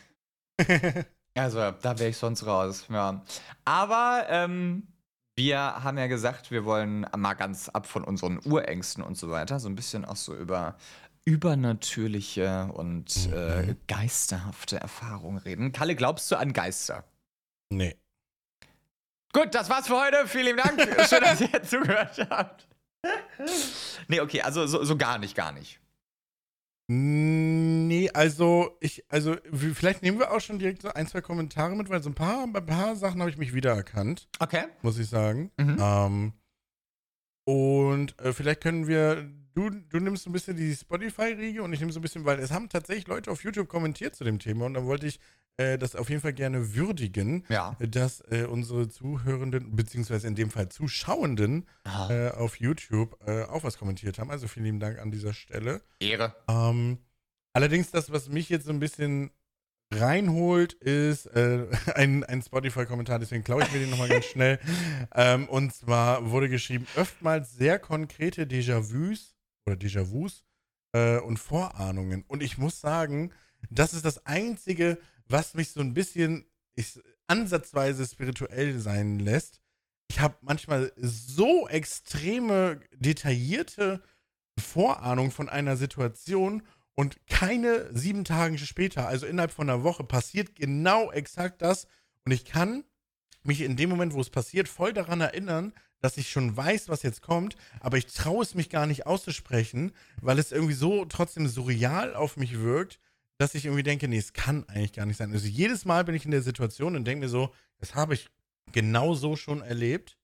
[1.40, 3.22] Also, da wäre ich sonst raus, ja.
[3.66, 4.88] Aber ähm,
[5.36, 9.60] wir haben ja gesagt, wir wollen mal ganz ab von unseren Urängsten und so weiter,
[9.60, 10.76] so ein bisschen auch so über
[11.26, 13.34] übernatürliche und Mhm.
[13.34, 15.72] äh, geisterhafte Erfahrungen reden.
[15.72, 17.04] Kalle, glaubst du an Geister?
[17.70, 17.96] nee.
[19.32, 20.26] Gut, das war's für heute.
[20.28, 20.80] Vielen lieben Dank.
[21.08, 22.68] Schön, dass ihr zugehört habt.
[24.08, 25.80] Nee, okay, also so, so gar nicht, gar nicht.
[26.92, 29.36] Nee, also ich, also
[29.74, 32.44] vielleicht nehmen wir auch schon direkt so ein, zwei Kommentare mit, weil so ein paar,
[32.44, 34.64] ein paar Sachen habe ich mich wiedererkannt, Okay.
[34.82, 35.52] muss ich sagen.
[35.58, 35.78] Mhm.
[35.80, 36.34] Ähm,
[37.46, 41.80] und äh, vielleicht können wir, du, du nimmst so ein bisschen die Spotify-Riege und ich
[41.80, 44.66] nehme so ein bisschen, weil es haben tatsächlich Leute auf YouTube kommentiert zu dem Thema
[44.66, 45.20] und dann wollte ich
[45.58, 47.76] äh, das auf jeden Fall gerne würdigen, Ja.
[47.80, 51.66] dass äh, unsere Zuhörenden, beziehungsweise in dem Fall Zuschauenden
[52.10, 54.32] äh, auf YouTube äh, auch was kommentiert haben.
[54.32, 55.82] Also vielen lieben Dank an dieser Stelle.
[56.00, 56.34] Ehre.
[56.48, 57.00] Ähm,
[57.54, 59.32] allerdings, das, was mich jetzt so ein bisschen
[59.94, 64.60] reinholt, ist äh, ein, ein Spotify-Kommentar, deswegen klaue ich mir den nochmal ganz schnell.
[65.16, 70.44] Ähm, und zwar wurde geschrieben, oftmals sehr konkrete Déjà-vus oder Déjà-vus
[70.94, 72.24] äh, und Vorahnungen.
[72.28, 73.32] Und ich muss sagen,
[73.70, 76.46] das ist das Einzige, was mich so ein bisschen
[76.76, 79.62] ich, ansatzweise spirituell sein lässt.
[80.10, 84.02] Ich habe manchmal so extreme, detaillierte
[84.58, 86.64] Vorahnung von einer Situation
[86.96, 91.88] und keine sieben Tage später, also innerhalb von einer Woche, passiert genau exakt das.
[92.26, 92.84] Und ich kann
[93.44, 97.04] mich in dem Moment, wo es passiert, voll daran erinnern, dass ich schon weiß, was
[97.04, 101.48] jetzt kommt, aber ich traue es mich gar nicht auszusprechen, weil es irgendwie so trotzdem
[101.48, 103.00] surreal auf mich wirkt,
[103.38, 105.32] dass ich irgendwie denke, nee, es kann eigentlich gar nicht sein.
[105.32, 108.30] Also jedes Mal bin ich in der Situation und denke mir so, das habe ich
[108.72, 110.18] genau so schon erlebt,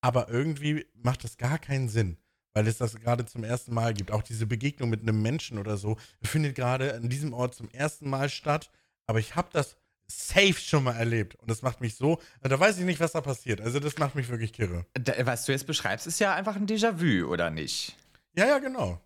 [0.00, 2.18] aber irgendwie macht das gar keinen Sinn
[2.56, 4.10] weil es das gerade zum ersten Mal gibt.
[4.10, 8.08] Auch diese Begegnung mit einem Menschen oder so findet gerade an diesem Ort zum ersten
[8.08, 8.70] Mal statt.
[9.06, 9.76] Aber ich habe das
[10.08, 11.34] safe schon mal erlebt.
[11.36, 13.60] Und das macht mich so, da weiß ich nicht, was da passiert.
[13.60, 14.86] Also das macht mich wirklich kirre.
[14.94, 17.96] Da, was du jetzt beschreibst, ist ja einfach ein Déjà-vu, oder nicht?
[18.34, 19.00] Ja, ja, genau.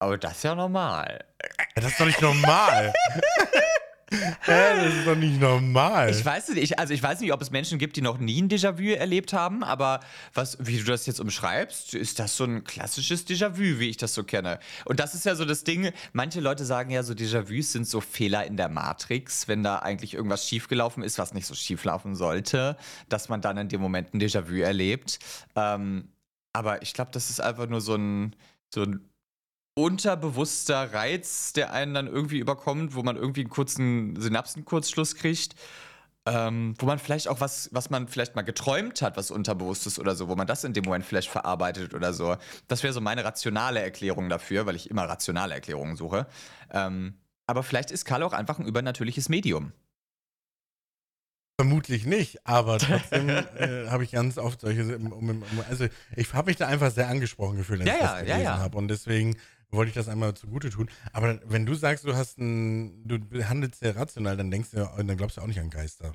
[0.00, 1.24] Aber das ist ja normal.
[1.42, 2.92] Ja, das ist doch nicht normal.
[4.42, 6.10] Hä, das ist doch nicht normal.
[6.10, 8.40] Ich weiß nicht, ich, also ich weiß nicht, ob es Menschen gibt, die noch nie
[8.42, 10.00] ein Déjà-vu erlebt haben, aber
[10.32, 14.14] was, wie du das jetzt umschreibst, ist das so ein klassisches Déjà-vu, wie ich das
[14.14, 14.58] so kenne.
[14.84, 18.00] Und das ist ja so das Ding, manche Leute sagen ja, so Déjà-vus sind so
[18.00, 22.76] Fehler in der Matrix, wenn da eigentlich irgendwas schiefgelaufen ist, was nicht so schieflaufen sollte,
[23.08, 25.18] dass man dann in dem Moment ein Déjà-vu erlebt.
[25.56, 26.08] Ähm,
[26.52, 28.36] aber ich glaube, das ist einfach nur so ein,
[28.72, 29.08] so ein
[29.74, 35.54] unterbewusster Reiz, der einen dann irgendwie überkommt, wo man irgendwie einen kurzen Synapsenkurzschluss kriegt.
[36.26, 39.98] Ähm, wo man vielleicht auch was, was man vielleicht mal geträumt hat, was unterbewusst ist
[39.98, 42.36] oder so, wo man das in dem Moment vielleicht verarbeitet oder so.
[42.66, 46.26] Das wäre so meine rationale Erklärung dafür, weil ich immer rationale Erklärungen suche.
[46.70, 49.72] Ähm, aber vielleicht ist Karl auch einfach ein übernatürliches Medium.
[51.60, 54.96] Vermutlich nicht, aber trotzdem äh, habe ich ganz oft solche.
[54.96, 58.00] Um, um, um, also ich habe mich da einfach sehr angesprochen gefühlt, als Ja, ich
[58.00, 58.58] ja, das ja, gelesen ja.
[58.58, 58.78] habe.
[58.78, 59.36] Und deswegen
[59.74, 60.88] wollte ich das einmal zugute tun.
[61.12, 65.16] Aber wenn du sagst, du hast ein, du handelst sehr rational, dann denkst du, dann
[65.16, 66.12] glaubst du auch nicht an Geister.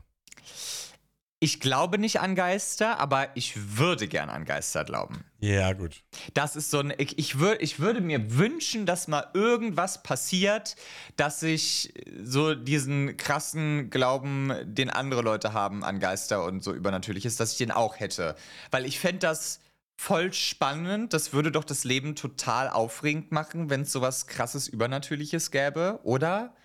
[1.41, 5.23] Ich glaube nicht an Geister, aber ich würde gern an Geister glauben.
[5.39, 6.03] Ja, gut.
[6.33, 6.93] Das ist so ein.
[6.97, 10.75] Ich, ich, würd, ich würde mir wünschen, dass mal irgendwas passiert,
[11.15, 17.37] dass ich so diesen krassen Glauben, den andere Leute haben an Geister und so Übernatürliches,
[17.37, 18.35] dass ich den auch hätte.
[18.69, 19.61] Weil ich fände das
[19.99, 21.13] voll spannend.
[21.13, 26.55] Das würde doch das Leben total aufregend machen, wenn es sowas krasses Übernatürliches gäbe, oder?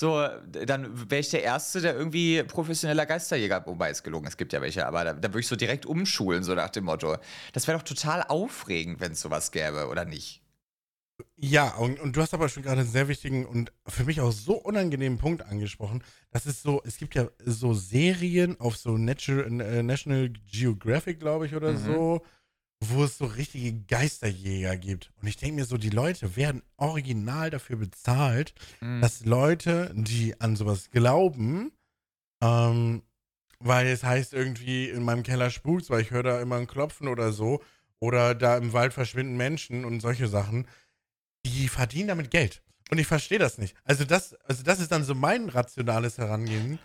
[0.00, 4.52] So, dann wäre ich der Erste, der irgendwie professioneller Geisterjäger, wobei es gelogen, es gibt
[4.52, 7.16] ja welche, aber da, da würde ich so direkt umschulen, so nach dem Motto.
[7.52, 10.42] Das wäre doch total aufregend, wenn es sowas gäbe, oder nicht?
[11.36, 14.32] Ja, und, und du hast aber schon gerade einen sehr wichtigen und für mich auch
[14.32, 16.02] so unangenehmen Punkt angesprochen.
[16.30, 21.46] Das ist so, es gibt ja so Serien auf so Nature, äh, National Geographic, glaube
[21.46, 21.78] ich, oder Mhm.
[21.78, 22.22] so,
[22.84, 25.12] wo es so richtige Geisterjäger gibt.
[25.22, 29.00] Und ich denke mir so, die Leute werden original dafür bezahlt, Mhm.
[29.00, 31.70] dass Leute, die an sowas glauben,
[32.42, 33.02] ähm,
[33.60, 37.06] weil es heißt irgendwie, in meinem Keller spukt's, weil ich höre da immer ein Klopfen
[37.06, 37.62] oder so,
[38.00, 40.66] oder da im Wald verschwinden Menschen und solche Sachen,
[41.46, 42.62] die verdienen damit Geld.
[42.90, 43.76] Und ich verstehe das nicht.
[43.84, 46.80] Also das, also das ist dann so mein rationales Herangehen.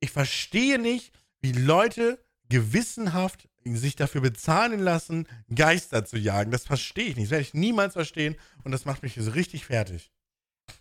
[0.00, 1.12] Ich verstehe nicht,
[1.42, 6.50] wie Leute gewissenhaft sich dafür bezahlen lassen, Geister zu jagen.
[6.50, 7.26] Das verstehe ich nicht.
[7.26, 10.10] Das werde ich niemals verstehen und das macht mich so richtig fertig.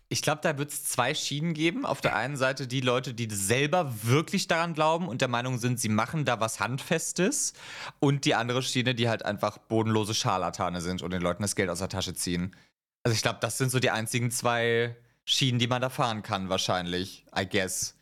[0.10, 1.86] Ich glaube, da wird es zwei Schienen geben.
[1.86, 5.80] Auf der einen Seite die Leute, die selber wirklich daran glauben und der Meinung sind,
[5.80, 7.54] sie machen da was Handfestes.
[8.00, 11.70] Und die andere Schiene, die halt einfach bodenlose Scharlatane sind und den Leuten das Geld
[11.70, 12.56] aus der Tasche ziehen.
[13.04, 16.50] Also ich glaube, das sind so die einzigen zwei Schienen, die man da fahren kann,
[16.50, 17.26] wahrscheinlich.
[17.38, 17.96] I guess.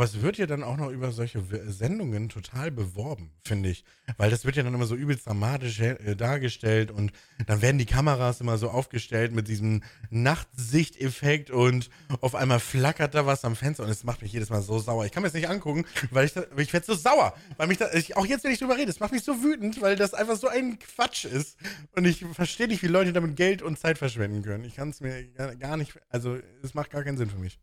[0.00, 3.84] Aber es wird ja dann auch noch über solche W- Sendungen total beworben, finde ich.
[4.16, 7.12] Weil das wird ja dann immer so übelst dramatisch äh, dargestellt und
[7.46, 11.90] dann werden die Kameras immer so aufgestellt mit diesem Nachtsichteffekt und
[12.22, 15.04] auf einmal flackert da was am Fenster und es macht mich jedes Mal so sauer.
[15.04, 17.34] Ich kann mir das nicht angucken, weil ich, da, ich werde so sauer.
[17.58, 19.82] Weil mich da, ich, auch jetzt, wenn ich drüber rede, es macht mich so wütend,
[19.82, 21.58] weil das einfach so ein Quatsch ist.
[21.94, 24.64] Und ich verstehe nicht, wie Leute damit Geld und Zeit verschwenden können.
[24.64, 25.26] Ich kann es mir
[25.58, 27.58] gar nicht, also es macht gar keinen Sinn für mich.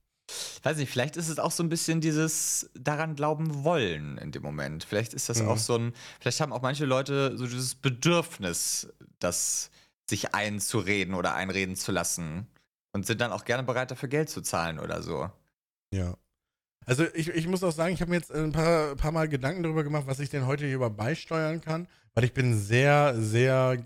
[0.63, 4.43] Weiß nicht, vielleicht ist es auch so ein bisschen dieses daran glauben wollen in dem
[4.43, 4.83] Moment.
[4.83, 5.47] Vielleicht ist das Mhm.
[5.47, 8.87] auch so ein, vielleicht haben auch manche Leute so dieses Bedürfnis,
[9.19, 9.69] das
[10.09, 12.47] sich einzureden oder einreden zu lassen.
[12.93, 15.29] Und sind dann auch gerne bereit, dafür Geld zu zahlen oder so.
[15.93, 16.15] Ja.
[16.85, 19.61] Also ich, ich muss auch sagen, ich habe mir jetzt ein paar, paar Mal Gedanken
[19.61, 23.85] darüber gemacht, was ich denn heute hierüber beisteuern kann, weil ich bin sehr, sehr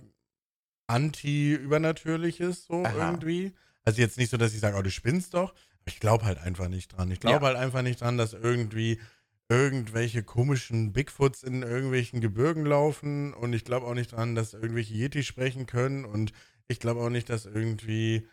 [0.87, 2.93] anti-übernatürliches so Aha.
[3.11, 3.53] irgendwie.
[3.83, 5.53] Also jetzt nicht so, dass ich sage, oh, du spinnst doch.
[5.85, 7.11] Ich glaube halt einfach nicht dran.
[7.11, 7.53] Ich glaube Ja.
[7.53, 8.99] halt einfach nicht dran, dass irgendwie
[9.49, 14.93] irgendwelche komischen Bigfoots in irgendwelchen Gebirgen laufen und ich glaube auch nicht dran, dass irgendwelche
[14.93, 16.31] Yeti sprechen können und
[16.67, 18.25] ich glaube auch nicht, dass irgendwie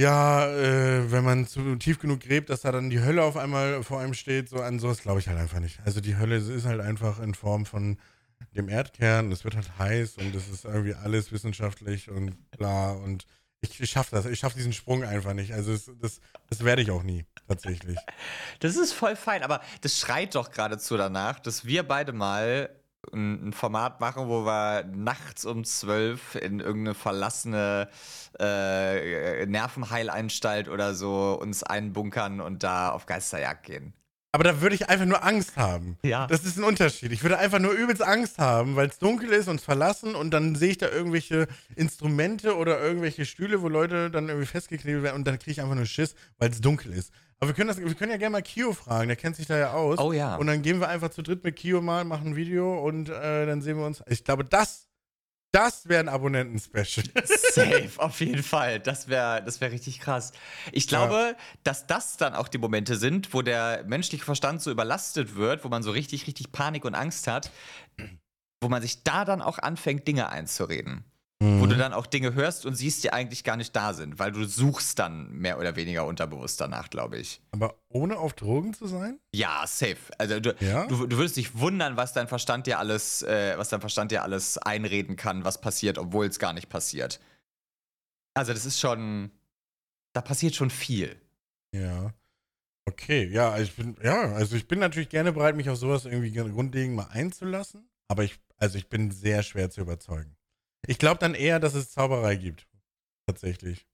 [0.00, 3.82] ja, äh, wenn man zu tief genug gräbt, dass da dann die Hölle auf einmal
[3.82, 5.80] vor einem steht, so an sowas glaube ich halt einfach nicht.
[5.84, 7.98] Also die Hölle ist halt einfach in Form von
[8.54, 13.26] dem Erdkern, es wird halt heiß und es ist irgendwie alles wissenschaftlich und bla und
[13.60, 15.52] ich, schaffe das, ich schaffe diesen Sprung einfach nicht.
[15.52, 17.98] Also es, das, das werde ich auch nie, tatsächlich.
[18.60, 22.70] Das ist voll fein, aber das schreit doch geradezu danach, dass wir beide mal
[23.12, 27.88] ein, ein Format machen, wo wir nachts um zwölf in irgendeine verlassene
[28.38, 33.94] äh, Nervenheilanstalt oder so uns einbunkern und da auf Geisterjagd gehen.
[34.30, 35.96] Aber da würde ich einfach nur Angst haben.
[36.02, 36.26] Ja.
[36.26, 37.12] Das ist ein Unterschied.
[37.12, 40.30] Ich würde einfach nur übelst Angst haben, weil es dunkel ist und es verlassen und
[40.32, 45.16] dann sehe ich da irgendwelche Instrumente oder irgendwelche Stühle, wo Leute dann irgendwie festgeklebt werden
[45.16, 47.10] und dann kriege ich einfach nur Schiss, weil es dunkel ist.
[47.40, 49.56] Aber wir können, das, wir können ja gerne mal Kio fragen, der kennt sich da
[49.56, 49.98] ja aus.
[49.98, 50.36] Oh ja.
[50.36, 53.46] Und dann gehen wir einfach zu dritt mit Kio mal, machen ein Video und äh,
[53.46, 54.02] dann sehen wir uns.
[54.08, 54.87] Ich glaube, das,
[55.52, 57.06] das wäre ein Abonnenten-Special.
[57.24, 58.80] Safe, auf jeden Fall.
[58.80, 60.32] Das wäre das wär richtig krass.
[60.72, 65.36] Ich glaube, dass das dann auch die Momente sind, wo der menschliche Verstand so überlastet
[65.36, 67.50] wird, wo man so richtig, richtig Panik und Angst hat,
[68.60, 71.04] wo man sich da dann auch anfängt, Dinge einzureden.
[71.40, 74.32] Wo du dann auch Dinge hörst und siehst, die eigentlich gar nicht da sind, weil
[74.32, 77.40] du suchst dann mehr oder weniger unterbewusst danach, glaube ich.
[77.52, 79.20] Aber ohne auf Drogen zu sein?
[79.32, 79.98] Ja, safe.
[80.18, 80.86] Also du, Ja?
[80.86, 84.24] du, du würdest dich wundern, was dein Verstand dir alles, äh, was dein Verstand dir
[84.24, 87.20] alles einreden kann, was passiert, obwohl es gar nicht passiert.
[88.34, 89.30] Also das ist schon,
[90.14, 91.20] da passiert schon viel.
[91.72, 92.14] Ja.
[92.88, 96.04] Okay, ja, also ich bin, ja, also ich bin natürlich gerne bereit, mich auf sowas
[96.04, 97.88] irgendwie grundlegend mal einzulassen.
[98.08, 100.34] Aber ich, also ich bin sehr schwer zu überzeugen.
[100.86, 102.66] Ich glaube dann eher, dass es Zauberei gibt.
[103.26, 103.86] Tatsächlich.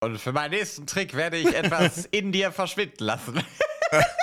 [0.00, 3.42] Und für meinen nächsten Trick werde ich etwas in dir verschwinden lassen.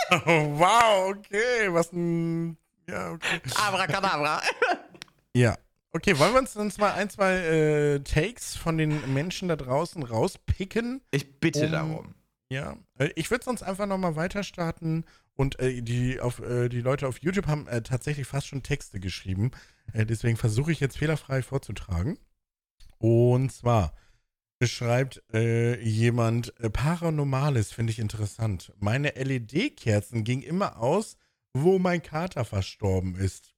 [0.09, 2.57] Oh, wow, okay, was ein.
[2.87, 3.41] Ja, okay.
[3.55, 4.41] Abracadabra.
[5.35, 5.57] Ja.
[5.91, 10.03] Okay, wollen wir uns dann mal ein, zwei äh, Takes von den Menschen da draußen
[10.03, 11.01] rauspicken?
[11.11, 12.15] Ich bitte Um- darum.
[12.49, 15.03] Ja, äh, ich würde sonst einfach nochmal weiter starten
[15.35, 18.99] und äh, die, auf, äh, die Leute auf YouTube haben äh, tatsächlich fast schon Texte
[18.99, 19.51] geschrieben.
[19.93, 22.17] Äh, deswegen versuche ich jetzt fehlerfrei vorzutragen.
[22.97, 23.93] Und zwar
[24.63, 28.73] schreibt äh, jemand, äh, Paranormales finde ich interessant.
[28.79, 31.17] Meine LED-Kerzen gingen immer aus,
[31.53, 33.53] wo mein Kater verstorben ist.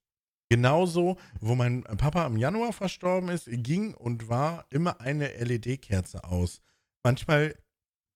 [0.50, 6.62] Genauso, wo mein Papa im Januar verstorben ist, ging und war immer eine LED-Kerze aus.
[7.04, 7.54] Manchmal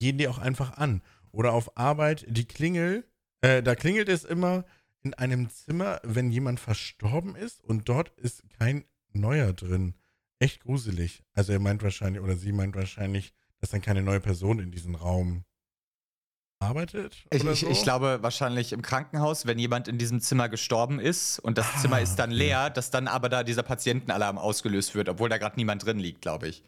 [0.01, 1.03] gehen die auch einfach an.
[1.31, 3.05] Oder auf Arbeit, die Klingel,
[3.43, 4.65] äh, da klingelt es immer
[5.03, 9.95] in einem Zimmer, wenn jemand verstorben ist und dort ist kein neuer drin.
[10.39, 11.23] Echt gruselig.
[11.35, 14.95] Also er meint wahrscheinlich, oder sie meint wahrscheinlich, dass dann keine neue Person in diesem
[14.95, 15.45] Raum
[16.61, 17.27] arbeitet.
[17.31, 17.69] Ich, oder ich, so.
[17.69, 22.01] ich glaube wahrscheinlich im Krankenhaus, wenn jemand in diesem Zimmer gestorben ist und das Zimmer
[22.01, 25.85] ist dann leer, dass dann aber da dieser Patientenalarm ausgelöst wird, obwohl da gerade niemand
[25.85, 26.63] drin liegt, glaube ich.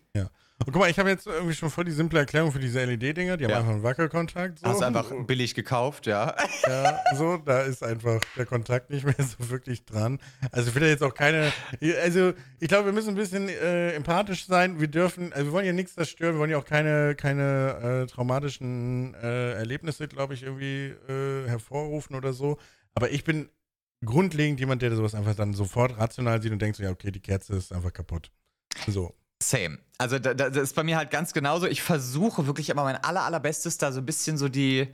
[0.61, 3.37] Und guck mal, ich habe jetzt irgendwie schon voll die simple Erklärung für diese LED-Dinger.
[3.37, 3.59] Die haben Ja.
[3.59, 4.61] einfach einen Wackelkontakt.
[4.61, 4.67] So.
[4.69, 6.35] Hast du einfach billig gekauft, ja.
[6.69, 10.21] Ja, so, da ist einfach der Kontakt nicht mehr so wirklich dran.
[10.53, 11.53] Also ich will da jetzt auch keine,
[12.03, 14.79] also ich glaube, wir müssen ein bisschen äh, empathisch sein.
[14.81, 18.07] Wir dürfen, also wir wollen ja nichts zerstören, wir wollen ja auch keine, keine äh,
[18.07, 22.59] traumatischen äh, Erlebnisse, glaube ich, irgendwie äh, hervorrufen oder so.
[22.95, 23.49] Aber ich bin
[24.05, 27.21] grundlegend jemand, der sowas einfach dann sofort rational sieht und denkt so, ja, okay, die
[27.21, 28.31] Kerze ist einfach kaputt.
[28.87, 29.15] So.
[29.51, 29.79] Same.
[29.99, 31.67] Also da, da, das ist bei mir halt ganz genauso.
[31.67, 34.89] Ich versuche wirklich immer mein aller, allerbestes, da so ein bisschen so die,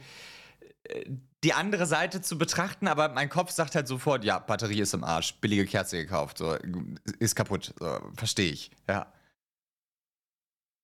[0.85, 1.11] äh,
[1.43, 5.05] die andere Seite zu betrachten, aber mein Kopf sagt halt sofort, ja, Batterie ist im
[5.05, 6.55] Arsch, billige Kerze gekauft, so,
[7.19, 9.11] ist kaputt, so, verstehe ich, ja.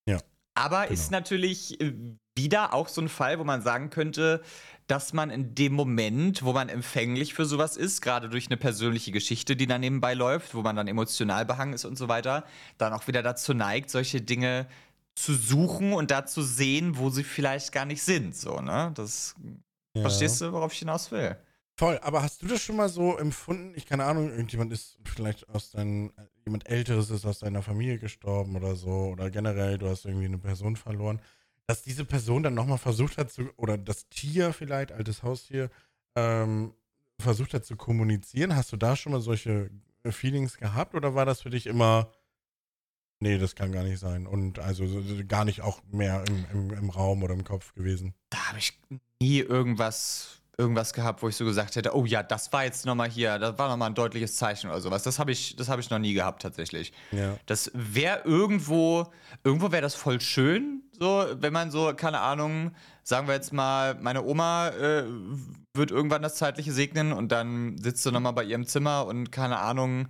[0.09, 0.19] Ja,
[0.55, 1.19] Aber ist genau.
[1.19, 1.93] natürlich äh,
[2.37, 4.43] wieder auch so ein Fall, wo man sagen könnte,
[4.87, 9.11] dass man in dem Moment, wo man empfänglich für sowas ist, gerade durch eine persönliche
[9.11, 12.45] Geschichte, die da nebenbei läuft, wo man dann emotional behangen ist und so weiter,
[12.79, 14.67] dann auch wieder dazu neigt, solche Dinge
[15.17, 18.37] zu suchen und da zu sehen, wo sie vielleicht gar nicht sind.
[18.37, 18.93] So, ne?
[18.95, 19.35] Das
[19.95, 20.03] Ja.
[20.03, 21.37] verstehst du, worauf ich hinaus will?
[21.79, 23.73] Voll, aber hast du das schon mal so empfunden?
[23.77, 26.13] Ich keine Ahnung, irgendjemand ist vielleicht aus deinem,
[26.45, 30.39] jemand Älteres ist aus deiner Familie gestorben oder so, oder generell, du hast irgendwie eine
[30.39, 31.21] Person verloren,
[31.67, 35.71] dass diese Person dann nochmal versucht hat zu, oder das Tier vielleicht, altes Haustier,
[36.17, 36.73] ähm,
[37.21, 38.55] versucht hat zu kommunizieren.
[38.55, 39.71] Hast du da schon mal solche
[40.09, 42.11] Feelings gehabt oder war das für dich immer
[43.19, 44.27] Nee, das kann gar nicht sein.
[44.27, 47.73] Und also so- so gar nicht auch mehr im, im, im Raum oder im Kopf
[47.73, 48.13] gewesen.
[48.29, 48.79] Da habe ich
[49.23, 53.11] nie irgendwas, irgendwas gehabt, wo ich so gesagt hätte, oh ja, das war jetzt nochmal
[53.11, 55.03] hier, das war nochmal ein deutliches Zeichen oder sowas.
[55.03, 56.93] Das habe ich, das habe ich noch nie gehabt tatsächlich.
[57.13, 57.37] Ja.
[57.45, 59.07] Das wäre irgendwo,
[59.45, 63.97] irgendwo wäre das voll schön, so, wenn man so, keine Ahnung, sagen wir jetzt mal,
[64.01, 65.05] meine Oma äh,
[65.75, 69.59] wird irgendwann das Zeitliche segnen und dann sitzt sie nochmal bei ihrem Zimmer und keine
[69.59, 70.09] Ahnung,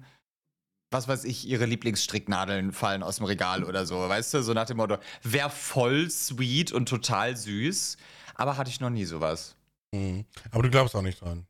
[0.92, 4.66] was weiß ich, ihre Lieblingsstricknadeln fallen aus dem Regal oder so, weißt du, so nach
[4.66, 7.96] dem Motto, wäre voll sweet und total süß,
[8.36, 9.56] aber hatte ich noch nie sowas.
[9.92, 10.24] Mhm.
[10.50, 11.46] Aber du glaubst auch nicht dran.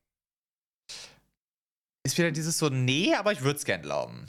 [2.05, 4.27] Ist wieder dieses so, nee, aber ich würde es gern glauben.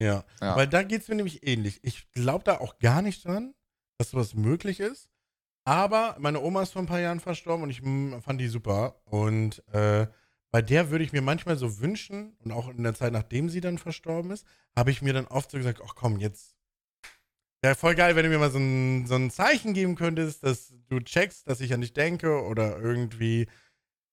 [0.00, 0.24] Ja.
[0.40, 0.56] Ja.
[0.56, 1.80] Weil da geht es mir nämlich ähnlich.
[1.82, 3.54] Ich glaube da auch gar nicht dran,
[3.98, 5.10] dass sowas möglich ist.
[5.64, 9.00] Aber meine Oma ist vor ein paar Jahren verstorben und ich mm, fand die super.
[9.04, 10.06] Und äh,
[10.50, 13.60] bei der würde ich mir manchmal so wünschen, und auch in der Zeit, nachdem sie
[13.60, 16.56] dann verstorben ist, habe ich mir dann oft so gesagt, ach komm, jetzt.
[17.62, 20.72] Wäre voll geil, wenn du mir mal so ein, so ein Zeichen geben könntest, dass
[20.88, 23.48] du checkst, dass ich an dich denke oder irgendwie,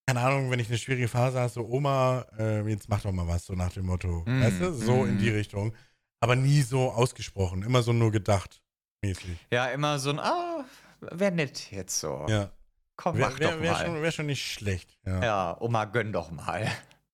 [0.05, 3.27] keine Ahnung, wenn ich eine schwierige Phase habe, so Oma, äh, jetzt mach doch mal
[3.27, 4.23] was, so nach dem Motto.
[4.25, 4.73] Mm, weißt du?
[4.73, 5.19] So in mm.
[5.19, 5.73] die Richtung.
[6.19, 8.61] Aber nie so ausgesprochen, immer so nur gedacht.
[9.01, 9.37] Mäßig.
[9.51, 10.65] Ja, immer so ein, ah,
[10.99, 12.25] wäre nett jetzt so.
[12.27, 12.51] Ja.
[12.97, 13.85] Komm, Wäre mach wär, doch wär mal.
[13.85, 14.97] schon, wär schon nicht schlecht.
[15.05, 15.23] Ja.
[15.23, 16.67] Ja, Oma, gönn doch mal.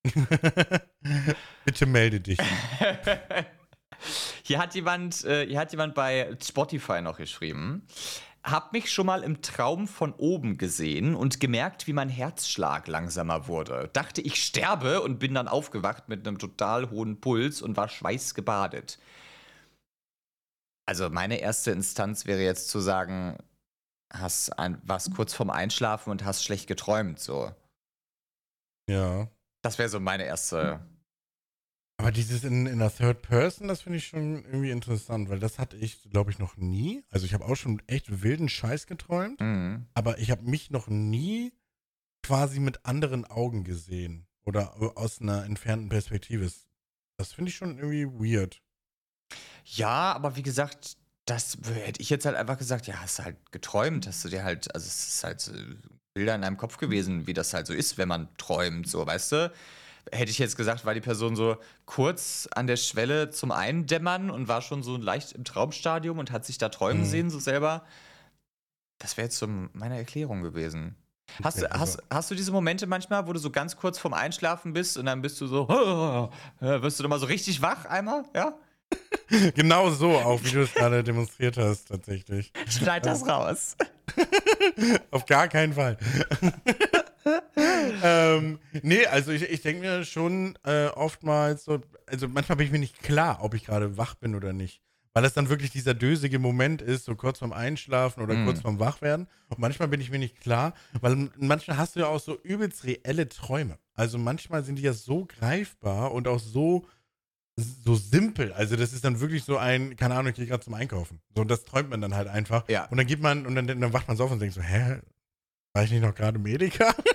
[1.65, 2.39] Bitte melde dich.
[4.45, 7.87] Hier hat jemand, äh, hier hat jemand bei Spotify noch geschrieben.
[8.43, 13.47] Hab mich schon mal im Traum von oben gesehen und gemerkt, wie mein Herzschlag langsamer
[13.47, 13.89] wurde.
[13.93, 18.99] Dachte, ich sterbe und bin dann aufgewacht mit einem total hohen Puls und war schweißgebadet.
[20.85, 23.37] Also meine erste Instanz wäre jetzt zu sagen,
[24.11, 27.49] hast ein, warst kurz vorm Einschlafen und hast schlecht geträumt, so.
[28.89, 29.29] Ja.
[29.61, 30.81] Das wäre so meine erste.
[32.03, 35.57] Aber dieses in, in der Third Person, das finde ich schon irgendwie interessant, weil das
[35.59, 37.03] hatte ich, glaube ich, noch nie.
[37.09, 39.87] Also ich habe auch schon echt wilden Scheiß geträumt, Mhm.
[39.93, 41.53] aber ich habe mich noch nie
[42.21, 46.51] quasi mit anderen Augen gesehen oder aus einer entfernten Perspektive.
[47.17, 48.61] Das finde ich schon irgendwie weird.
[49.65, 53.37] Ja, aber wie gesagt, das hätte ich jetzt halt einfach gesagt, ja, hast du halt
[53.51, 55.53] geträumt, hast du dir halt, also es ist halt so
[56.13, 59.31] Bilder in deinem Kopf gewesen, wie das halt so ist, wenn man träumt, so, weißt
[59.31, 59.51] du?
[60.11, 64.47] Hätte ich jetzt gesagt, war die Person so kurz an der Schwelle zum Eindämmern und
[64.47, 67.07] war schon so leicht im Traumstadium und hat sich da träumen Mhm.
[67.07, 67.83] sehen, so selber.
[68.99, 70.95] Das wäre jetzt so meine Erklärung gewesen.
[71.43, 74.73] Hast, du- hast, hast du diese Momente manchmal, wo du so ganz kurz vorm Einschlafen
[74.73, 75.67] bist und dann bist du so,
[76.59, 78.53] wirst du doch mal so richtig wach einmal, ja?
[79.55, 82.51] Genau so auch, wie du es gerade demonstriert hast, tatsächlich.
[82.69, 83.75] Schneid das raus.
[85.11, 85.97] Auf gar keinen Fall.
[88.03, 92.71] Ähm, nee, also ich, ich denke mir schon äh, oftmals so, also manchmal bin ich
[92.71, 94.81] mir nicht klar, ob ich gerade wach bin oder nicht.
[95.15, 98.45] Weil das dann wirklich dieser dösige Moment ist, so kurz vorm Einschlafen oder Mm.
[98.45, 99.27] kurz vorm Wachwerden.
[99.47, 102.83] Und manchmal bin ich mir nicht klar, weil manchmal hast du ja auch so übelst
[102.83, 103.77] reelle Träume.
[103.93, 106.87] Also manchmal sind die ja so greifbar und auch so,
[107.55, 108.53] so simpel.
[108.53, 111.21] Also das ist dann wirklich so ein, keine Ahnung, ich gehe gerade zum Einkaufen.
[111.35, 112.67] So, und das träumt man dann halt einfach.
[112.67, 112.85] Ja.
[112.85, 114.99] Und dann geht man, und dann, dann wacht man so auf und denkt so, hä,
[115.73, 116.91] war ich nicht noch gerade Mediker?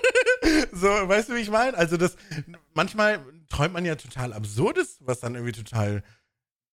[0.72, 1.76] so, weißt du, wie ich meine?
[1.76, 2.16] Also das,
[2.74, 6.02] manchmal träumt man ja total Absurdes, was dann irgendwie total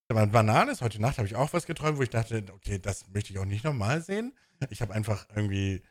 [0.07, 0.81] Banane ist.
[0.81, 3.45] Heute Nacht habe ich auch was geträumt, wo ich dachte, okay, das möchte ich auch
[3.45, 4.33] nicht nochmal sehen.
[4.69, 5.81] Ich habe einfach irgendwie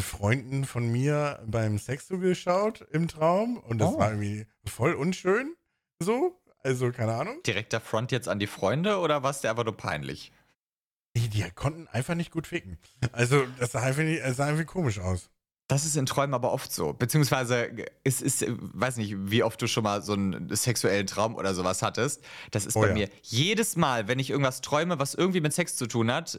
[0.00, 3.98] Freunden von mir beim Sex zugeschaut im Traum und das Oh.
[3.98, 5.54] war irgendwie voll unschön.
[6.00, 7.40] So, also keine Ahnung.
[7.44, 10.32] Direkter Front jetzt an die Freunde oder war es dir einfach nur peinlich?
[11.16, 12.76] Die, die konnten einfach nicht gut ficken.
[13.12, 15.30] Also, das sah einfach, nicht, es sah irgendwie komisch aus.
[15.66, 16.92] Das ist in Träumen aber oft so.
[16.92, 17.70] Beziehungsweise,
[18.04, 21.80] es ist, weiß nicht, wie oft du schon mal so einen sexuellen Traum oder sowas
[21.80, 22.22] hattest.
[22.50, 22.94] Das ist Oh bei ja.
[22.94, 26.38] mir jedes Mal, wenn ich irgendwas träume, was irgendwie mit Sex zu tun hat,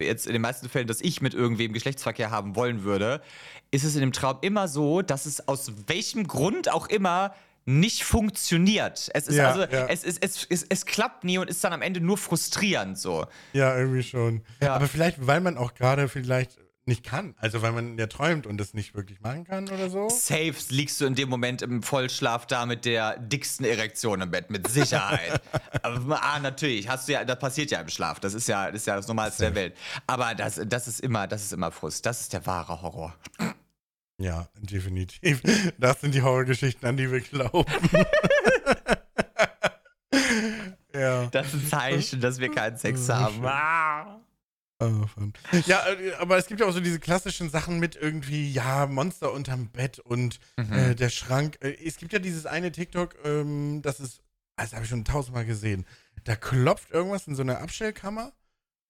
[0.00, 3.22] äh, jetzt in den meisten Fällen, dass ich mit irgendwem Geschlechtsverkehr haben wollen würde,
[3.70, 7.34] ist es in dem Traum immer so, dass es aus welchem Grund auch immer
[7.66, 9.10] nicht funktioniert.
[9.14, 9.86] Es ist Ja, also, ja.
[9.86, 13.26] Es, ist, es, es, es klappt nie und ist dann am Ende nur frustrierend so.
[13.52, 14.42] Ja, irgendwie schon.
[14.60, 14.74] Ja.
[14.74, 17.34] Aber vielleicht, weil man auch gerade vielleicht nicht kann.
[17.38, 20.08] Also, weil man ja träumt und das nicht wirklich machen kann oder so.
[20.08, 24.50] Safe liegst du in dem Moment im Vollschlaf da mit der dicksten Erektion im Bett,
[24.50, 25.40] mit Sicherheit.
[25.82, 28.20] Aber, ah, natürlich, hast du ja, das passiert ja im Schlaf.
[28.20, 29.76] Das ist ja das, ist ja das Normalste der Welt.
[30.06, 32.06] Aber das, das ist immer, das ist immer Frust.
[32.06, 33.14] Das ist der wahre Horror.
[34.18, 35.42] Ja, definitiv.
[35.78, 37.64] Das sind die Horrorgeschichten, an die wir glauben.
[40.94, 41.26] ja.
[41.26, 43.42] Das ist ein Zeichen, dass wir keinen Sex haben.
[44.78, 45.32] Oh, fun.
[45.66, 49.32] Ja, äh, aber es gibt ja auch so diese klassischen Sachen mit irgendwie, ja, Monster
[49.32, 50.72] unterm Bett und Mhm.
[50.76, 51.56] äh, der Schrank.
[51.62, 54.20] Äh, es gibt ja dieses eine TikTok, ähm, das ist,
[54.56, 55.86] das habe ich schon tausendmal gesehen.
[56.24, 58.32] da klopft irgendwas in so einer Abstellkammer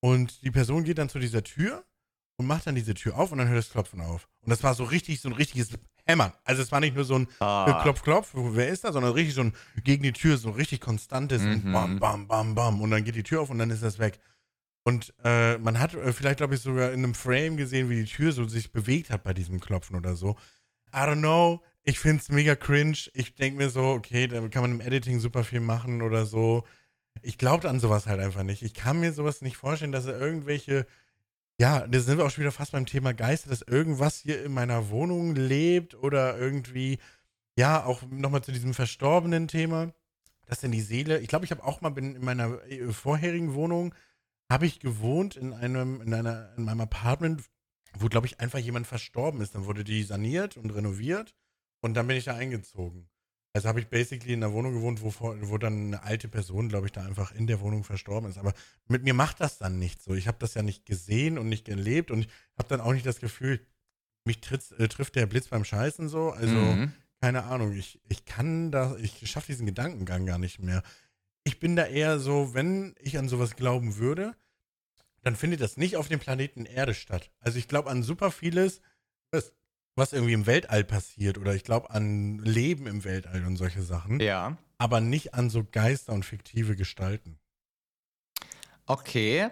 [0.00, 1.84] und die Person geht dann zu dieser Tür
[2.38, 4.26] und macht dann diese Tür auf und dann hört das Klopfen auf.
[4.40, 5.68] Und das war so richtig, so ein richtiges
[6.06, 6.32] Hämmern.
[6.44, 7.80] Also es war nicht nur so ein Ah.
[7.82, 9.52] Klopf, Klopf, wer ist da, sondern richtig so ein
[9.84, 11.72] gegen die Tür, so ein richtig konstantes und Mhm.
[11.72, 12.80] bam, bam, bam, bam.
[12.80, 14.18] Und dann geht die Tür auf und dann ist das weg.
[14.86, 18.04] Und äh, man hat äh, vielleicht, glaube ich, sogar in einem Frame gesehen, wie die
[18.04, 20.36] Tür so sich bewegt hat bei diesem Klopfen oder so.
[20.94, 21.60] I don't know.
[21.82, 23.10] Ich finde es mega cringe.
[23.12, 26.62] Ich denke mir so, okay, da kann man im Editing super viel machen oder so.
[27.20, 28.62] Ich glaube an sowas halt einfach nicht.
[28.62, 30.86] Ich kann mir sowas nicht vorstellen, dass er irgendwelche,
[31.58, 34.54] ja, da sind wir auch schon wieder fast beim Thema Geister, dass irgendwas hier in
[34.54, 36.98] meiner Wohnung lebt oder irgendwie,
[37.58, 39.92] ja, auch nochmal zu diesem verstorbenen Thema,
[40.46, 43.92] dass denn die Seele, ich glaube, ich habe auch mal in meiner äh, vorherigen Wohnung,
[44.50, 47.42] habe ich gewohnt in einem, in einer, in meinem Apartment,
[47.98, 49.54] wo, glaube ich, einfach jemand verstorben ist.
[49.54, 51.34] Dann wurde die saniert und renoviert
[51.80, 53.08] und dann bin ich da eingezogen.
[53.54, 56.68] Also habe ich basically in einer Wohnung gewohnt, wo, vor- wo dann eine alte Person,
[56.68, 58.36] glaube ich, da einfach in der Wohnung verstorben ist.
[58.36, 58.52] Aber
[58.86, 60.14] mit mir macht das dann nicht so.
[60.14, 62.28] Ich habe das ja nicht gesehen und nicht gelebt und ich
[62.58, 63.64] habe dann auch nicht das Gefühl,
[64.26, 66.30] mich tritt, äh, trifft der Blitz beim Scheißen so.
[66.32, 66.92] Also Mhm.
[67.22, 70.82] keine Ahnung, ich, ich kann da, ich schaffe diesen Gedankengang gar nicht mehr.
[71.46, 74.34] Ich bin da eher so, wenn ich an sowas glauben würde,
[75.22, 77.30] dann findet das nicht auf dem Planeten Erde statt.
[77.38, 78.80] Also ich glaube an super vieles,
[79.30, 79.52] was,
[79.94, 84.18] was irgendwie im Weltall passiert oder ich glaube an Leben im Weltall und solche Sachen,
[84.18, 84.58] Ja.
[84.78, 87.38] aber nicht an so Geister und fiktive Gestalten.
[88.86, 89.48] Okay.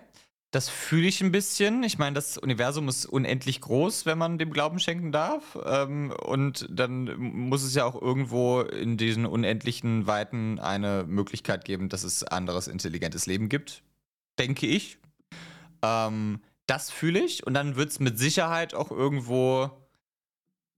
[0.55, 1.83] Das fühle ich ein bisschen.
[1.83, 5.59] Ich meine, das Universum ist unendlich groß, wenn man dem Glauben schenken darf.
[5.67, 11.89] Ähm, und dann muss es ja auch irgendwo in diesen unendlichen Weiten eine Möglichkeit geben,
[11.89, 13.83] dass es anderes intelligentes Leben gibt.
[14.39, 14.99] Denke ich.
[15.83, 17.45] Ähm, das fühle ich.
[17.45, 19.73] Und dann wird es mit Sicherheit auch irgendwo.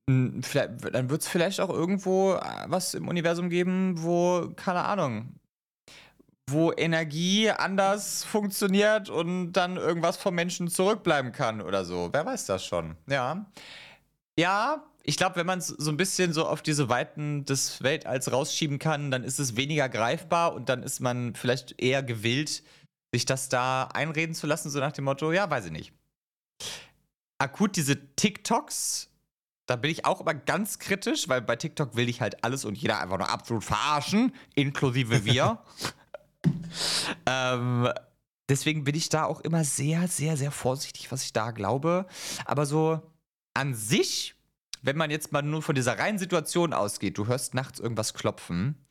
[0.06, 5.34] dann wird es vielleicht auch irgendwo äh, was im Universum geben, wo, keine Ahnung,
[6.48, 12.10] wo Energie anders funktioniert und dann irgendwas vom Menschen zurückbleiben kann oder so.
[12.12, 12.96] Wer weiß das schon?
[13.08, 13.46] Ja.
[14.38, 18.30] Ja, ich glaube, wenn man es so ein bisschen so auf diese Weiten des Weltalls
[18.30, 22.62] rausschieben kann, dann ist es weniger greifbar und dann ist man vielleicht eher gewillt,
[23.12, 25.92] sich das da einreden zu lassen, so nach dem Motto, ja, weiß ich nicht.
[27.38, 29.08] Akut diese TikToks,
[29.66, 32.76] da bin ich auch immer ganz kritisch, weil bei TikTok will ich halt alles und
[32.76, 35.62] jeder einfach nur absolut verarschen, inklusive wir.
[37.26, 37.88] ähm,
[38.48, 42.06] deswegen bin ich da auch immer sehr, sehr, sehr vorsichtig, was ich da glaube.
[42.44, 43.00] Aber so
[43.54, 44.34] an sich,
[44.82, 48.86] wenn man jetzt mal nur von dieser reinen Situation ausgeht, du hörst nachts irgendwas klopfen,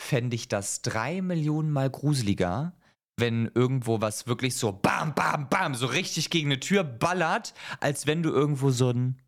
[0.00, 2.74] fände ich das drei Millionen Mal gruseliger,
[3.16, 8.06] wenn irgendwo was wirklich so bam, bam, bam, so richtig gegen eine Tür ballert, als
[8.06, 9.20] wenn du irgendwo so ein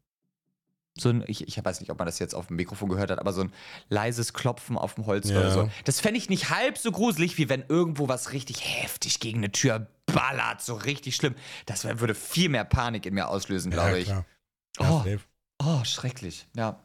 [1.00, 3.18] so ein, ich, ich weiß nicht, ob man das jetzt auf dem Mikrofon gehört hat,
[3.18, 3.52] aber so ein
[3.88, 5.38] leises Klopfen auf dem Holz Ja.
[5.40, 5.70] oder so.
[5.84, 9.50] Das fände ich nicht halb so gruselig, wie wenn irgendwo was richtig heftig gegen eine
[9.52, 11.34] Tür ballert, so richtig schlimm.
[11.66, 14.06] Das würde viel mehr Panik in mir auslösen, glaube ich.
[14.06, 14.24] klar.
[14.78, 15.02] Oh.
[15.06, 15.16] Ja.
[15.62, 16.80] Oh, schrecklich, ja.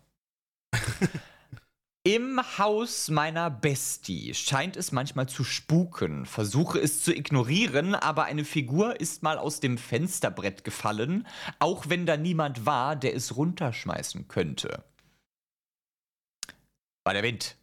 [2.07, 6.27] Im Haus meiner Bestie scheint es manchmal zu spuken.
[6.27, 11.25] Versuche es zu ignorieren, aber eine Figur ist mal aus dem Fensterbrett gefallen,
[11.57, 14.83] auch wenn da niemand war, der es runterschmeißen könnte.
[17.05, 17.57] War der Wind.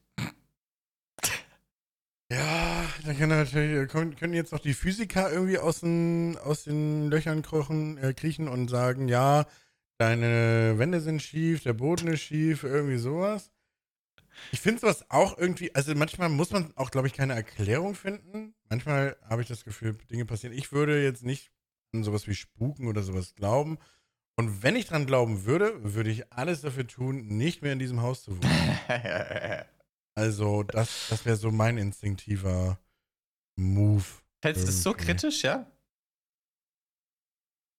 [2.32, 7.08] Ja, dann können natürlich, können, können jetzt noch die Physiker irgendwie aus den, aus den
[7.10, 9.46] Löchern krochen, äh, kriechen und sagen, ja,
[9.98, 13.52] deine Wände sind schief, der Boden ist schief, irgendwie sowas.
[14.50, 18.54] Ich finde sowas auch irgendwie, also manchmal muss man auch, glaube ich, keine Erklärung finden.
[18.68, 20.56] Manchmal habe ich das Gefühl, Dinge passieren.
[20.56, 21.50] Ich würde jetzt nicht
[21.92, 23.78] an sowas wie Spuken oder sowas glauben.
[24.36, 28.00] Und wenn ich dran glauben würde, würde ich alles dafür tun, nicht mehr in diesem
[28.02, 28.78] Haus zu wohnen.
[30.14, 32.78] Also, das, das wäre so mein instinktiver
[33.56, 34.04] Move.
[34.42, 35.66] Fällst du das so kritisch, ja?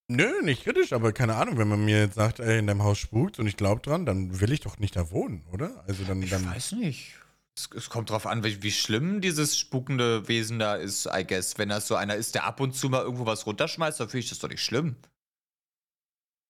[0.10, 2.98] Nö, nicht kritisch, aber keine Ahnung, wenn man mir jetzt sagt, ey, in deinem Haus
[3.00, 5.84] spukt und ich glaube dran, dann will ich doch nicht da wohnen, oder?
[5.88, 7.14] Also dann, Ich dann weiß nicht.
[7.56, 11.58] Es, es kommt drauf an, wie, wie schlimm dieses spukende Wesen da ist, I guess.
[11.58, 14.24] Wenn das so einer ist, der ab und zu mal irgendwo was runterschmeißt, dann finde
[14.24, 14.96] ich das doch nicht schlimm.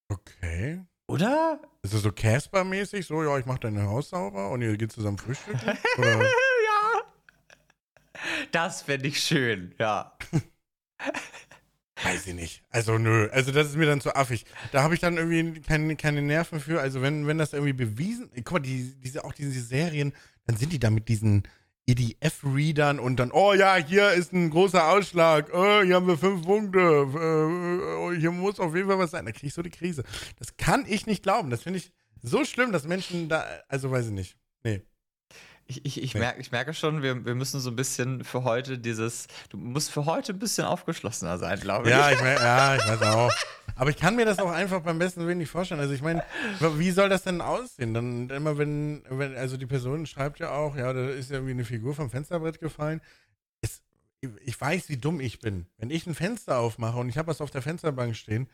[0.09, 0.81] okay.
[1.07, 1.59] Oder?
[1.81, 5.17] Ist das so Casper-mäßig, so, ja, ich mach dein Haus sauber und ihr geht zusammen
[5.17, 5.59] frühstücken?
[5.97, 6.21] Ja.
[8.51, 10.17] Das fände ich schön, ja.
[12.01, 12.63] Weiß ich nicht.
[12.69, 14.45] Also nö, also das ist mir dann zu affig.
[14.71, 16.81] Da habe ich dann irgendwie keine, keine Nerven für.
[16.81, 20.13] Also wenn, wenn das irgendwie bewiesen, guck mal, die, diese, auch diese Serien,
[20.45, 21.43] dann sind die da mit diesen
[21.85, 26.45] EDF-Readern und dann, oh ja, hier ist ein großer Ausschlag, oh, hier haben wir fünf
[26.45, 29.25] Punkte, äh, äh, hier muss auf jeden Fall was sein.
[29.25, 30.03] Da kriege ich so die Krise.
[30.39, 31.49] Das kann ich nicht glauben.
[31.49, 31.91] Das finde ich
[32.21, 34.37] so schlimm, dass Menschen da, also weiß ich nicht.
[34.63, 34.81] Nee.
[35.65, 38.77] Ich, ich, ich, merke, ich merke schon, wir, wir müssen so ein bisschen für heute
[38.77, 41.95] dieses, du musst für heute ein bisschen aufgeschlossener sein, glaube ich.
[41.95, 43.31] Ja, ich, mein, ja, ich weiß auch.
[43.75, 45.79] Aber ich kann mir das auch einfach beim besten Willen nicht vorstellen.
[45.79, 46.23] Also ich meine,
[46.59, 47.93] wie soll das denn aussehen?
[47.93, 51.53] Dann immer, wenn, wenn, also die Person schreibt ja auch, ja, da ist ja irgendwie
[51.53, 53.01] eine Figur vom Fensterbrett gefallen.
[53.61, 53.81] Es,
[54.21, 55.65] ich weiß, wie dumm ich bin.
[55.77, 58.47] Wenn ich ein Fenster aufmache und ich habe was auf der Fensterbank stehen,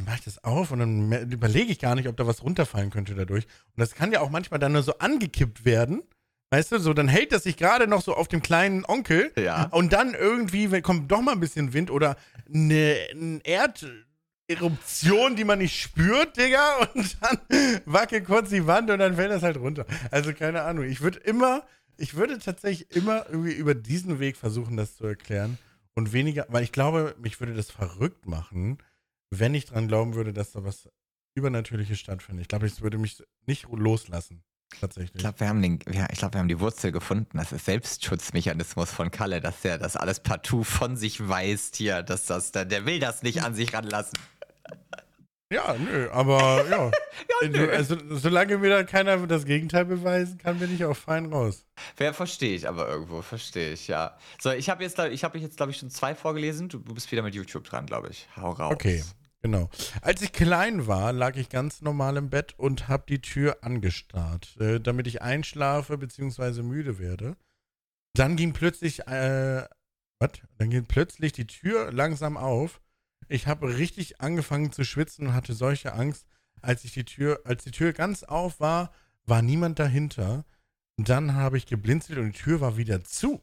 [0.00, 2.90] dann mache ich das auf und dann überlege ich gar nicht, ob da was runterfallen
[2.90, 3.44] könnte dadurch.
[3.44, 6.02] Und das kann ja auch manchmal dann nur so angekippt werden.
[6.50, 9.66] Weißt du, so dann hält das sich gerade noch so auf dem kleinen Onkel ja.
[9.66, 12.16] und dann irgendwie kommt doch mal ein bisschen Wind oder
[12.52, 13.40] eine, eine
[14.48, 17.38] Erderuption, die man nicht spürt, Digga, und dann
[17.84, 19.86] wackelt kurz die Wand und dann fällt das halt runter.
[20.10, 20.86] Also keine Ahnung.
[20.86, 21.62] Ich würde immer,
[21.98, 25.58] ich würde tatsächlich immer irgendwie über diesen Weg versuchen, das zu erklären
[25.94, 28.78] und weniger, weil ich glaube, mich würde das verrückt machen,
[29.30, 30.88] wenn ich dran glauben würde, dass da was
[31.34, 32.42] Übernatürliches stattfindet.
[32.42, 34.42] Ich glaube, ich würde mich nicht loslassen.
[34.78, 35.16] Tatsächlich.
[35.16, 37.38] Ich glaube, wir, haben ja, glaub, wir haben die Wurzel gefunden.
[37.38, 42.26] Das ist Selbstschutzmechanismus von Kalle, dass der das alles partout von sich weist hier, dass
[42.26, 44.18] das, der, der will das nicht an sich ranlassen.
[45.52, 46.90] Ja, nö, aber ja.
[47.42, 47.68] ja nö.
[47.72, 51.66] Also, solange mir da keiner das Gegenteil beweisen kann, bin ich auch fein raus.
[51.96, 54.16] Wer verstehe ich aber irgendwo, verstehe ich, ja.
[54.40, 56.68] So, ich habe jetzt, ich habe jetzt, glaube ich, schon zwei vorgelesen.
[56.68, 58.28] Du, du bist wieder mit YouTube dran, glaube ich.
[58.36, 58.72] Hau raus.
[58.72, 59.02] Okay.
[59.42, 59.70] Genau.
[60.02, 64.56] Als ich klein war, lag ich ganz normal im Bett und habe die Tür angestarrt,
[64.60, 66.62] äh, damit ich einschlafe bzw.
[66.62, 67.36] müde werde.
[68.14, 69.64] Dann ging plötzlich, äh,
[70.18, 70.30] was?
[70.58, 72.82] Dann ging plötzlich die Tür langsam auf.
[73.28, 76.26] Ich habe richtig angefangen zu schwitzen und hatte solche Angst,
[76.60, 78.92] als ich die Tür, als die Tür ganz auf war,
[79.24, 80.44] war niemand dahinter.
[80.98, 83.40] Dann habe ich geblinzelt und die Tür war wieder zu.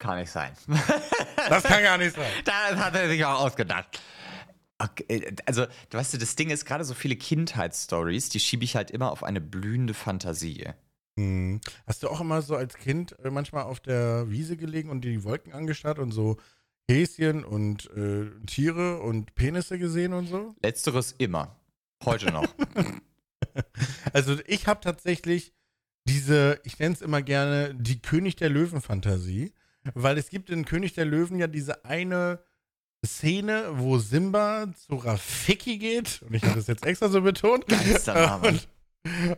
[0.00, 0.52] Kann nicht sein.
[1.48, 2.30] Das kann gar nicht sein.
[2.44, 4.00] Das hat er sich auch ausgedacht.
[4.78, 8.76] Okay, äh, also, weißt du, das Ding ist gerade so viele Kindheitsstories, die schiebe ich
[8.76, 10.68] halt immer auf eine blühende Fantasie.
[11.18, 11.60] Hm.
[11.86, 15.22] Hast du auch immer so als Kind äh, manchmal auf der Wiese gelegen und die
[15.22, 16.38] Wolken angestarrt und so
[16.90, 20.54] Häschen und äh, Tiere und Penisse gesehen und so?
[20.62, 21.60] Letzteres immer.
[22.06, 22.48] Heute noch.
[24.14, 25.52] also ich habe tatsächlich
[26.08, 29.52] diese, ich nenne es immer gerne die König der Löwen-Fantasie.
[29.94, 32.40] Weil es gibt in König der Löwen ja diese eine
[33.04, 36.22] Szene, wo Simba zu Rafiki geht.
[36.22, 37.64] Und ich habe das jetzt extra so betont.
[38.42, 38.68] Und,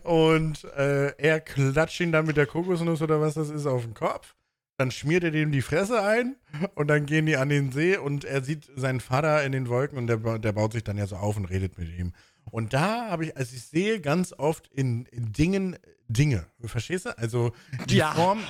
[0.03, 3.95] und äh, er klatscht ihn dann mit der Kokosnuss oder was das ist auf den
[3.95, 4.34] Kopf.
[4.78, 6.34] Dann schmiert er dem die Fresse ein
[6.74, 9.99] und dann gehen die an den See und er sieht seinen Vater in den Wolken
[9.99, 12.12] und der, der baut sich dann ja so auf und redet mit ihm.
[12.51, 15.76] Und da habe ich, also ich sehe ganz oft in, in Dingen
[16.12, 16.47] Dinge.
[16.64, 17.18] Verstehst du?
[17.18, 17.53] Also
[17.88, 18.12] die ja.
[18.12, 18.40] Form.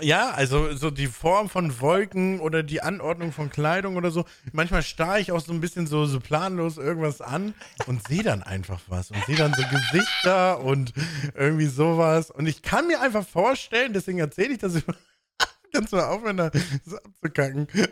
[0.00, 4.24] Ja, also so die Form von Wolken oder die Anordnung von Kleidung oder so.
[4.52, 7.54] Manchmal starre ich auch so ein bisschen so, so planlos irgendwas an
[7.86, 10.92] und sehe dann einfach was und sehe dann so Gesichter und
[11.34, 12.30] irgendwie sowas.
[12.30, 14.96] Und ich kann mir einfach vorstellen, deswegen erzähle ich das immer.
[15.72, 16.50] Kannst du mal aufhören, da
[16.84, 17.66] so abzukacken.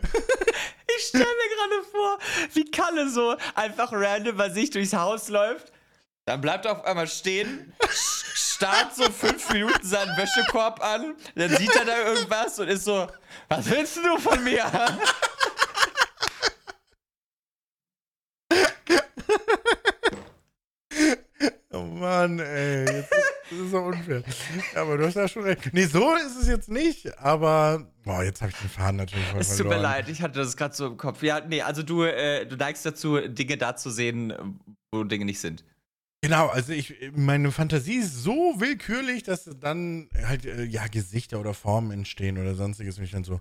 [0.97, 2.19] Ich stelle mir gerade vor,
[2.53, 5.71] wie Kalle so einfach random bei sich durchs Haus läuft.
[6.25, 7.73] Dann bleibt er auf einmal stehen,
[8.35, 13.07] starrt so fünf Minuten seinen Wäschekorb an, dann sieht er da irgendwas und ist so,
[13.47, 14.65] was willst du von mir?
[21.73, 22.85] Oh Mann, ey.
[22.85, 23.11] Jetzt
[23.49, 24.23] das ist so unfair.
[24.75, 25.73] Aber du hast ja schon recht.
[25.73, 27.87] Nee, so ist es jetzt nicht, aber.
[28.03, 30.57] Boah, jetzt habe ich den Faden natürlich voll Es tut mir leid, ich hatte das
[30.57, 31.23] gerade so im Kopf.
[31.23, 34.59] Ja, nee, also du, äh, du neigst dazu, Dinge da zu sehen,
[34.91, 35.63] wo Dinge nicht sind.
[36.21, 41.53] Genau, also ich, meine Fantasie ist so willkürlich, dass dann halt, äh, ja, Gesichter oder
[41.53, 42.97] Formen entstehen oder sonstiges.
[42.97, 43.39] Und ich dann so,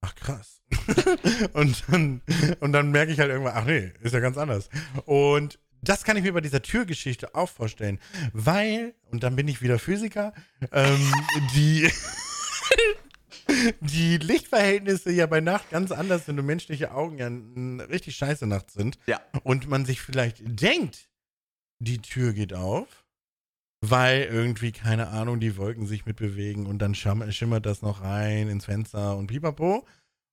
[0.00, 0.60] ach krass.
[1.54, 2.22] und, dann,
[2.60, 4.68] und dann merke ich halt irgendwann, ach nee, ist ja ganz anders.
[5.06, 7.98] Und das kann ich mir bei dieser Türgeschichte auch vorstellen,
[8.32, 10.32] weil, und dann bin ich wieder Physiker,
[10.72, 11.12] ähm,
[11.54, 11.90] die,
[13.80, 18.70] die Lichtverhältnisse ja bei Nacht ganz anders sind und menschliche Augen ja richtig scheiße Nacht
[18.70, 18.98] sind.
[19.06, 19.20] Ja.
[19.42, 21.08] Und man sich vielleicht denkt,
[21.80, 23.06] die Tür geht auf,
[23.80, 28.64] weil irgendwie, keine Ahnung, die Wolken sich mitbewegen und dann schimmert das noch rein ins
[28.64, 29.86] Fenster und pipapo.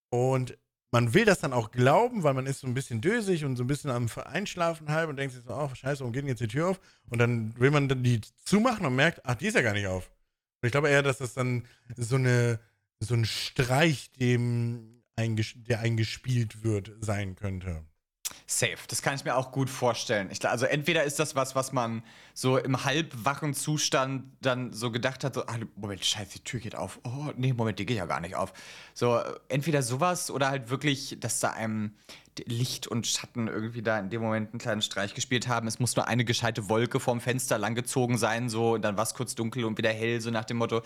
[0.10, 0.58] Und
[0.96, 3.66] man will das dann auch glauben, weil man ist so ein bisschen dösig und so
[3.66, 6.40] ein bisschen am Einschlafen halb und denkt sich so, oh, scheiße, warum geht denn jetzt
[6.40, 6.80] die Tür auf?
[7.10, 9.88] Und dann will man dann die zumachen und merkt, ach, die ist ja gar nicht
[9.88, 10.10] auf.
[10.62, 11.68] Und ich glaube eher, dass das dann
[11.98, 12.62] so eine,
[13.02, 17.84] so ein Streich, dem der eingespielt wird, sein könnte.
[18.48, 18.78] Safe.
[18.88, 20.30] Das kann ich mir auch gut vorstellen.
[20.32, 22.04] Ich, also entweder ist das was, was man
[22.36, 26.76] so im halbwachen Zustand dann so gedacht hat, so, ah, Moment, scheiße, die Tür geht
[26.76, 27.00] auf.
[27.04, 28.54] Oh, nee, Moment, die geht ja gar nicht auf.
[28.94, 31.96] So, entweder sowas oder halt wirklich, dass da einem
[32.46, 35.68] Licht und Schatten irgendwie da in dem Moment einen kleinen Streich gespielt haben.
[35.68, 39.16] Es muss nur eine gescheite Wolke vorm Fenster langgezogen sein, so, und dann war es
[39.16, 40.84] kurz dunkel und wieder hell, so nach dem Motto.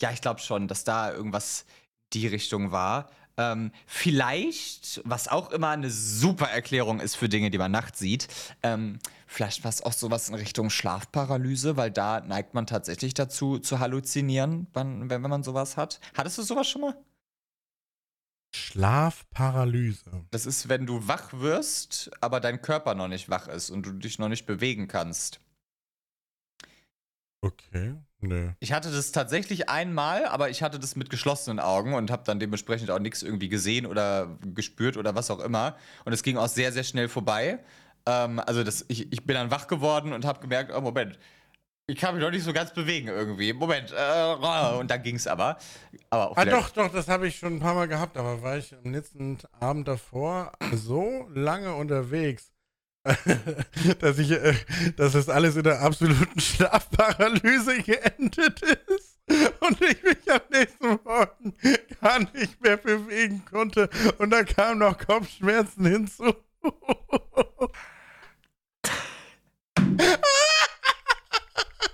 [0.00, 1.64] Ja, ich glaube schon, dass da irgendwas
[2.12, 3.10] die Richtung war.
[3.36, 8.28] Ähm, vielleicht, was auch immer eine super Erklärung ist für Dinge, die man nachts sieht,
[8.62, 13.58] ähm, vielleicht war es auch sowas in Richtung Schlafparalyse, weil da neigt man tatsächlich dazu
[13.58, 16.00] zu halluzinieren, wenn, wenn man sowas hat.
[16.16, 16.96] Hattest du sowas schon mal?
[18.54, 20.26] Schlafparalyse.
[20.30, 23.92] Das ist, wenn du wach wirst, aber dein Körper noch nicht wach ist und du
[23.92, 25.40] dich noch nicht bewegen kannst.
[27.42, 28.50] Okay, nö.
[28.60, 32.40] Ich hatte das tatsächlich einmal, aber ich hatte das mit geschlossenen Augen und habe dann
[32.40, 35.76] dementsprechend auch nichts irgendwie gesehen oder gespürt oder was auch immer.
[36.04, 37.60] Und es ging auch sehr, sehr schnell vorbei.
[38.06, 41.18] Ähm, also das, ich, ich bin dann wach geworden und habe gemerkt, oh Moment,
[41.90, 43.52] ich kann mich doch nicht so ganz bewegen irgendwie.
[43.52, 45.58] Moment, äh, und dann ging es aber.
[46.08, 48.74] aber ah, doch, doch, das habe ich schon ein paar Mal gehabt, aber war ich
[48.74, 52.52] am letzten Abend davor so lange unterwegs,
[54.00, 54.54] dass ich, äh,
[54.96, 59.18] dass das alles in der absoluten Schlafparalyse geendet ist
[59.60, 61.54] und ich mich am nächsten Morgen
[62.00, 63.88] gar nicht mehr bewegen konnte
[64.18, 66.34] und da kamen noch Kopfschmerzen hinzu.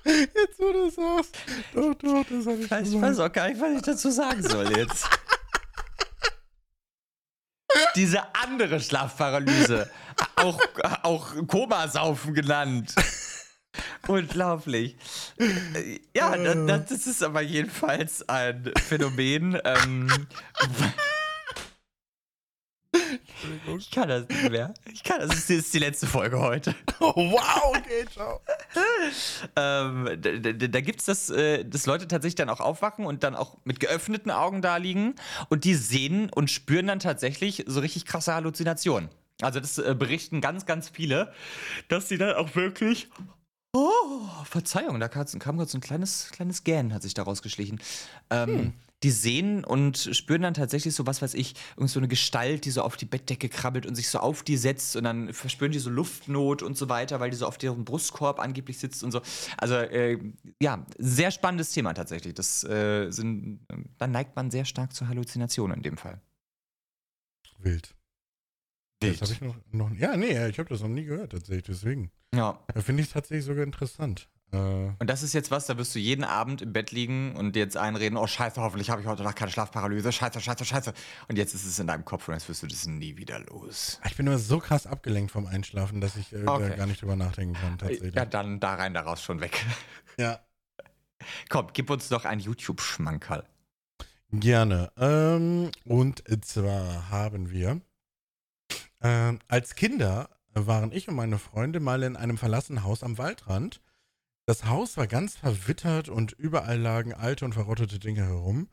[0.07, 1.37] Jetzt, wo du sagst.
[1.75, 4.77] Doch, doch, das habe ich Ich weiß auch gar nicht, was ich dazu sagen soll
[4.77, 5.09] jetzt.
[7.95, 9.91] Diese andere Schlafparalyse,
[10.37, 10.61] auch,
[11.03, 12.95] auch Komasaufen genannt.
[14.07, 14.97] Unglaublich.
[16.15, 19.59] Ja, das, das, ist aber jedenfalls ein Phänomen.
[19.65, 20.09] Ähm,
[23.79, 24.75] ich kann das nicht mehr.
[24.93, 25.29] Ich kann das.
[25.29, 26.75] Das ist die letzte Folge heute.
[27.01, 28.41] Oh, wow, okay, ciao.
[29.57, 33.23] ähm, da da, da gibt es das, äh, dass Leute tatsächlich dann auch aufwachen und
[33.23, 35.15] dann auch mit geöffneten Augen da liegen
[35.49, 39.11] und die sehen und spüren dann tatsächlich so richtig krasse Halluzinationen.
[39.43, 41.33] Also das äh, berichten ganz, ganz viele,
[41.89, 43.09] dass sie dann auch wirklich
[43.79, 47.79] Oh, Verzeihung, da kam, kam gerade so ein kleines, kleines Gähnen, hat sich daraus geschlichen.
[48.31, 48.73] Ähm, hm
[49.03, 52.71] die sehen und spüren dann tatsächlich so, was weiß ich, irgend so eine Gestalt, die
[52.71, 55.79] so auf die Bettdecke krabbelt und sich so auf die setzt und dann verspüren die
[55.79, 59.21] so Luftnot und so weiter, weil die so auf deren Brustkorb angeblich sitzt und so.
[59.59, 60.19] Also, äh,
[60.63, 62.35] ja, sehr spannendes Thema tatsächlich.
[62.35, 63.61] Das äh, sind,
[63.99, 66.21] dann neigt man sehr stark zur Halluzination in dem Fall.
[67.59, 67.95] Wild.
[69.03, 69.21] Wild.
[69.21, 72.11] Das habe ich noch, noch, ja, nee, ich habe das noch nie gehört tatsächlich, deswegen.
[72.35, 72.65] Ja.
[72.77, 74.29] Finde ich tatsächlich sogar interessant.
[74.53, 74.57] Äh.
[74.57, 77.77] Und das ist jetzt was, da wirst du jeden Abend im Bett liegen und jetzt
[77.77, 80.93] einreden, oh scheiße, hoffentlich habe ich heute Nacht keine Schlafparalyse, scheiße, scheiße, scheiße.
[81.29, 84.01] Und jetzt ist es in deinem Kopf und jetzt wirst du das nie wieder los.
[84.07, 86.77] Ich bin immer so krass abgelenkt vom Einschlafen, dass ich äh, okay.
[86.77, 88.15] gar nicht drüber nachdenken kann, tatsächlich.
[88.15, 89.65] Ja, dann da rein, daraus schon weg.
[90.19, 90.41] Ja.
[91.51, 93.45] Komm, gib uns doch ein YouTube-Schmankerl.
[94.33, 94.91] Gerne.
[94.97, 97.83] Ähm, und zwar haben wir
[99.01, 103.81] äh, als Kinder waren ich und meine Freunde mal in einem verlassenen Haus am Waldrand
[104.47, 108.69] das Haus war ganz verwittert und überall lagen alte und verrottete Dinge herum.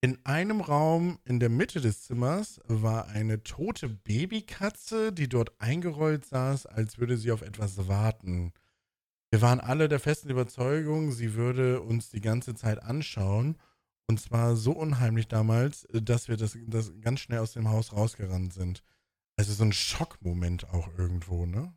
[0.00, 6.24] In einem Raum in der Mitte des Zimmers war eine tote Babykatze, die dort eingerollt
[6.24, 8.52] saß, als würde sie auf etwas warten.
[9.30, 13.58] Wir waren alle der festen Überzeugung, sie würde uns die ganze Zeit anschauen.
[14.08, 18.52] Und zwar so unheimlich damals, dass wir das, das ganz schnell aus dem Haus rausgerannt
[18.52, 18.84] sind.
[19.36, 21.74] Also so ein Schockmoment auch irgendwo, ne?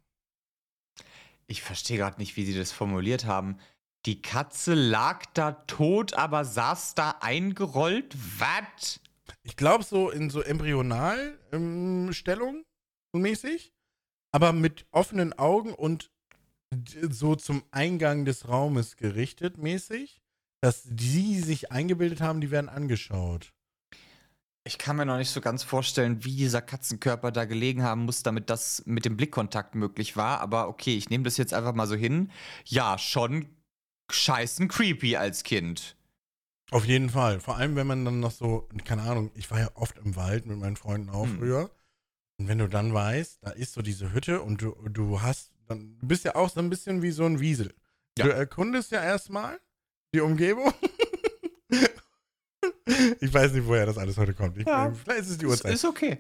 [1.50, 3.58] Ich verstehe gerade nicht, wie sie das formuliert haben.
[4.06, 8.16] Die Katze lag da tot, aber saß da eingerollt.
[8.38, 9.02] Was?
[9.44, 12.64] Ich glaube so in so Embryonalstellung
[13.14, 13.74] ähm, mäßig,
[14.32, 16.12] aber mit offenen Augen und
[17.10, 20.22] so zum Eingang des Raumes gerichtet mäßig,
[20.62, 23.54] dass die sich eingebildet haben, die werden angeschaut.
[24.70, 28.22] Ich kann mir noch nicht so ganz vorstellen, wie dieser Katzenkörper da gelegen haben muss,
[28.22, 30.42] damit das mit dem Blickkontakt möglich war.
[30.42, 32.30] Aber okay, ich nehme das jetzt einfach mal so hin.
[32.66, 33.48] Ja, schon
[34.12, 35.98] scheißen creepy als Kind.
[36.70, 37.40] Auf jeden Fall.
[37.40, 40.46] Vor allem, wenn man dann noch so, keine Ahnung, ich war ja oft im Wald
[40.46, 41.40] mit meinen Freunden auch hm.
[41.40, 41.72] früher.
[42.38, 45.98] Und wenn du dann weißt, da ist so diese Hütte und du, du hast, dann,
[46.00, 47.74] du bist ja auch so ein bisschen wie so ein Wiesel.
[48.20, 48.26] Ja.
[48.26, 49.60] Du erkundest ja erstmal
[50.14, 50.72] die Umgebung
[53.20, 54.58] ich weiß nicht, woher das alles heute kommt.
[54.58, 54.92] Ich, ja.
[54.92, 55.74] Vielleicht ist es die Uhrzeit.
[55.74, 56.20] Ist okay.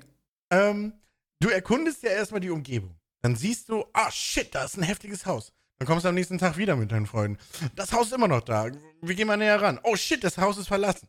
[0.49, 0.93] Ähm,
[1.39, 2.95] du erkundest ja erstmal die Umgebung.
[3.22, 5.51] Dann siehst du, ah shit, da ist ein heftiges Haus.
[5.78, 7.38] Dann kommst du am nächsten Tag wieder mit deinen Freunden.
[7.76, 8.67] Das Haus ist immer noch da.
[9.01, 9.80] Wir gehen mal näher ran.
[9.84, 11.07] Oh shit, das Haus ist verlassen.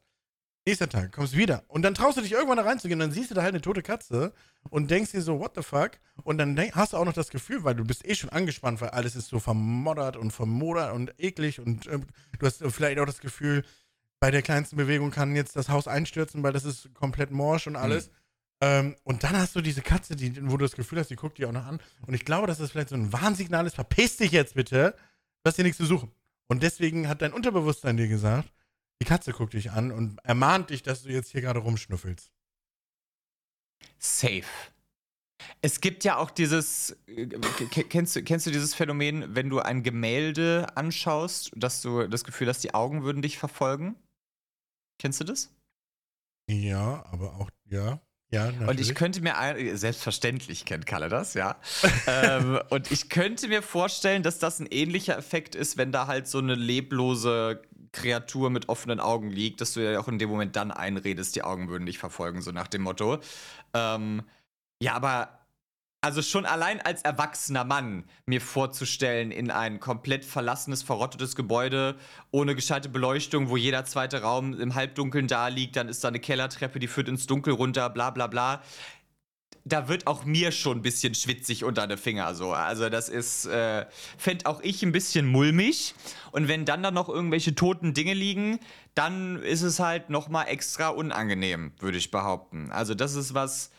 [0.66, 1.64] Nächster Tag, kommst wieder.
[1.68, 3.82] Und dann traust du dich irgendwann da reinzugehen, dann siehst du da halt eine tote
[3.82, 4.34] Katze
[4.68, 5.92] und denkst dir so, what the fuck?
[6.22, 8.90] Und dann hast du auch noch das Gefühl, weil du bist eh schon angespannt, weil
[8.90, 11.98] alles ist so vermoddert und vermodert und eklig und äh,
[12.38, 13.64] du hast vielleicht auch das Gefühl,
[14.20, 17.76] bei der kleinsten Bewegung kann jetzt das Haus einstürzen, weil das ist komplett morsch und
[17.76, 18.08] alles.
[18.08, 18.12] Mhm.
[18.62, 21.38] Ähm, und dann hast du diese Katze, die, wo du das Gefühl hast, die guckt
[21.38, 21.80] dir auch noch an.
[22.06, 24.94] Und ich glaube, dass das vielleicht so ein Warnsignal ist, verpiss dich jetzt bitte,
[25.42, 26.12] du hast hier nichts zu suchen.
[26.48, 28.52] Und deswegen hat dein Unterbewusstsein dir gesagt,
[29.00, 32.30] die Katze guckt dich an und ermahnt dich, dass du jetzt hier gerade rumschnüffelst.
[33.98, 34.44] Safe.
[35.62, 37.26] Es gibt ja auch dieses, äh,
[37.88, 42.48] kennst du, kennst du dieses Phänomen, wenn du ein Gemälde anschaust, dass du das Gefühl
[42.48, 43.96] hast, die Augen würden dich verfolgen?
[45.00, 45.50] Kennst du das?
[46.46, 48.00] Ja, aber auch, ja.
[48.32, 48.68] Ja, natürlich.
[48.68, 49.34] und ich könnte mir,
[49.76, 51.56] selbstverständlich kennt Kalle das, ja.
[52.06, 56.28] ähm, und ich könnte mir vorstellen, dass das ein ähnlicher Effekt ist, wenn da halt
[56.28, 60.54] so eine leblose Kreatur mit offenen Augen liegt, dass du ja auch in dem Moment
[60.54, 63.18] dann einredest, die Augen würden dich verfolgen, so nach dem Motto.
[63.74, 64.22] Ähm,
[64.80, 65.39] ja, aber
[66.00, 71.96] also schon allein als erwachsener Mann mir vorzustellen, in ein komplett verlassenes, verrottetes Gebäude
[72.30, 76.20] ohne gescheite Beleuchtung, wo jeder zweite Raum im Halbdunkeln da liegt, dann ist da eine
[76.20, 78.62] Kellertreppe, die führt ins Dunkel runter, bla bla bla.
[79.66, 82.52] Da wird auch mir schon ein bisschen schwitzig unter den Finger so.
[82.52, 83.84] Also das ist, äh,
[84.16, 85.94] fände auch ich ein bisschen mulmig.
[86.32, 88.58] Und wenn dann da noch irgendwelche toten Dinge liegen,
[88.94, 92.70] dann ist es halt noch mal extra unangenehm, würde ich behaupten.
[92.72, 93.70] Also das ist was,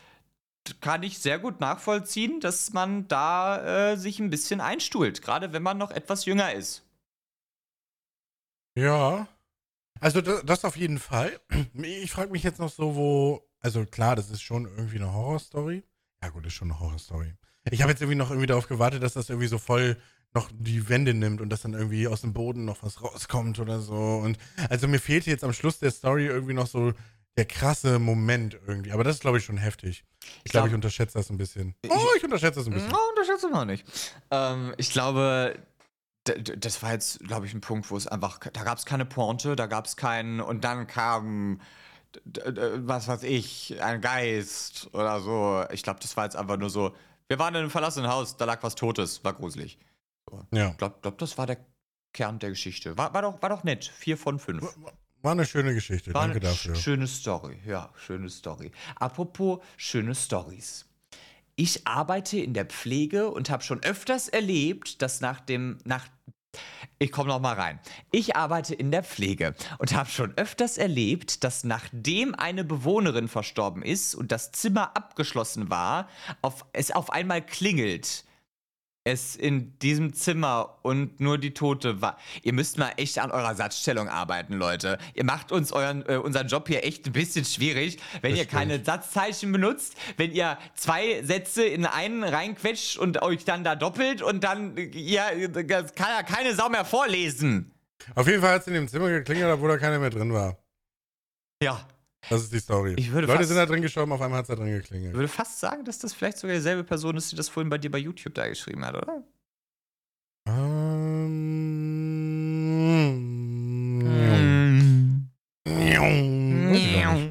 [0.79, 5.63] kann ich sehr gut nachvollziehen, dass man da äh, sich ein bisschen einstuhlt, gerade wenn
[5.63, 6.83] man noch etwas jünger ist.
[8.75, 9.27] Ja.
[9.99, 11.39] Also das, das auf jeden Fall.
[11.73, 13.47] Ich frage mich jetzt noch so, wo.
[13.59, 15.83] Also klar, das ist schon irgendwie eine Horrorstory.
[16.23, 17.35] Ja gut, ist schon eine Horrorstory.
[17.69, 19.97] Ich habe jetzt irgendwie noch irgendwie darauf gewartet, dass das irgendwie so voll
[20.33, 23.81] noch die Wände nimmt und dass dann irgendwie aus dem Boden noch was rauskommt oder
[23.81, 23.95] so.
[23.95, 24.37] Und
[24.69, 26.93] also mir fehlte jetzt am Schluss der Story irgendwie noch so
[27.37, 28.91] der krasse Moment irgendwie.
[28.91, 30.03] Aber das ist, glaube ich, schon heftig.
[30.43, 31.75] Ich glaube, ich unterschätze das ein bisschen.
[31.89, 32.93] Oh, ich unterschätze das ein bisschen.
[32.93, 33.85] Oh, unterschätze noch nicht.
[34.29, 35.57] Ähm, ich glaube,
[36.23, 39.55] das war jetzt, glaube ich, ein Punkt, wo es einfach, da gab es keine Pointe,
[39.55, 41.61] da gab es keinen, und dann kam,
[42.25, 45.65] was weiß ich, ein Geist oder so.
[45.71, 46.95] Ich glaube, das war jetzt einfach nur so,
[47.27, 49.79] wir waren in einem verlassenen Haus, da lag was Totes, war gruselig.
[50.29, 50.45] So.
[50.51, 50.69] Ja.
[50.71, 51.57] Ich glaube, glaub, das war der
[52.13, 52.97] Kern der Geschichte.
[52.97, 53.85] War, war, doch, war doch nett.
[53.85, 54.77] Vier von fünf.
[55.21, 56.75] War eine schöne Geschichte, War danke dafür.
[56.75, 58.71] Schöne Story, ja, schöne Story.
[58.95, 60.85] Apropos schöne Stories.
[61.55, 66.07] Ich arbeite in der Pflege und habe schon öfters erlebt, dass nach dem, nach,
[66.97, 67.79] ich komme noch mal rein.
[68.11, 73.83] Ich arbeite in der Pflege und habe schon öfters erlebt, dass nachdem eine Bewohnerin verstorben
[73.83, 76.09] ist und das Zimmer abgeschlossen war,
[76.41, 78.23] auf, es auf einmal klingelt
[79.03, 82.17] es in diesem Zimmer und nur die Tote war.
[82.43, 84.99] Ihr müsst mal echt an eurer Satzstellung arbeiten, Leute.
[85.15, 88.45] Ihr macht uns euren, äh, unseren Job hier echt ein bisschen schwierig, wenn das ihr
[88.45, 88.59] stimmt.
[88.59, 94.21] keine Satzzeichen benutzt, wenn ihr zwei Sätze in einen reinquetscht und euch dann da doppelt
[94.21, 97.71] und dann, ja, das kann ja keine Sau mehr vorlesen.
[98.13, 100.57] Auf jeden Fall hat es in dem Zimmer geklingelt, obwohl da keiner mehr drin war.
[101.63, 101.87] Ja,
[102.29, 102.95] das ist die Story.
[102.95, 105.11] Leute sind da drin gestorben, auf einmal hat es da drin geklingelt.
[105.11, 107.77] Ich würde fast sagen, dass das vielleicht sogar dieselbe Person ist, die das vorhin bei
[107.77, 109.23] dir bei YouTube da geschrieben hat, oder?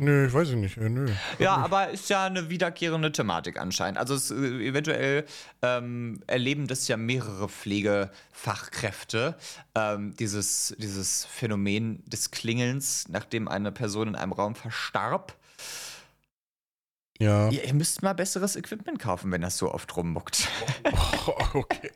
[0.00, 0.78] Nö, ich weiß nicht.
[0.78, 1.12] Äh, nö.
[1.38, 3.98] Ja, aber ist ja eine wiederkehrende Thematik anscheinend.
[3.98, 5.26] Also es, äh, eventuell
[5.60, 9.36] ähm, erleben das ja mehrere Pflegefachkräfte,
[9.74, 15.36] ähm, dieses, dieses Phänomen des Klingelns, nachdem eine Person in einem Raum verstarb.
[17.18, 17.50] Ja.
[17.50, 20.48] Ihr, ihr müsst mal besseres Equipment kaufen, wenn das so oft rummuckt.
[21.26, 21.90] Oh, okay.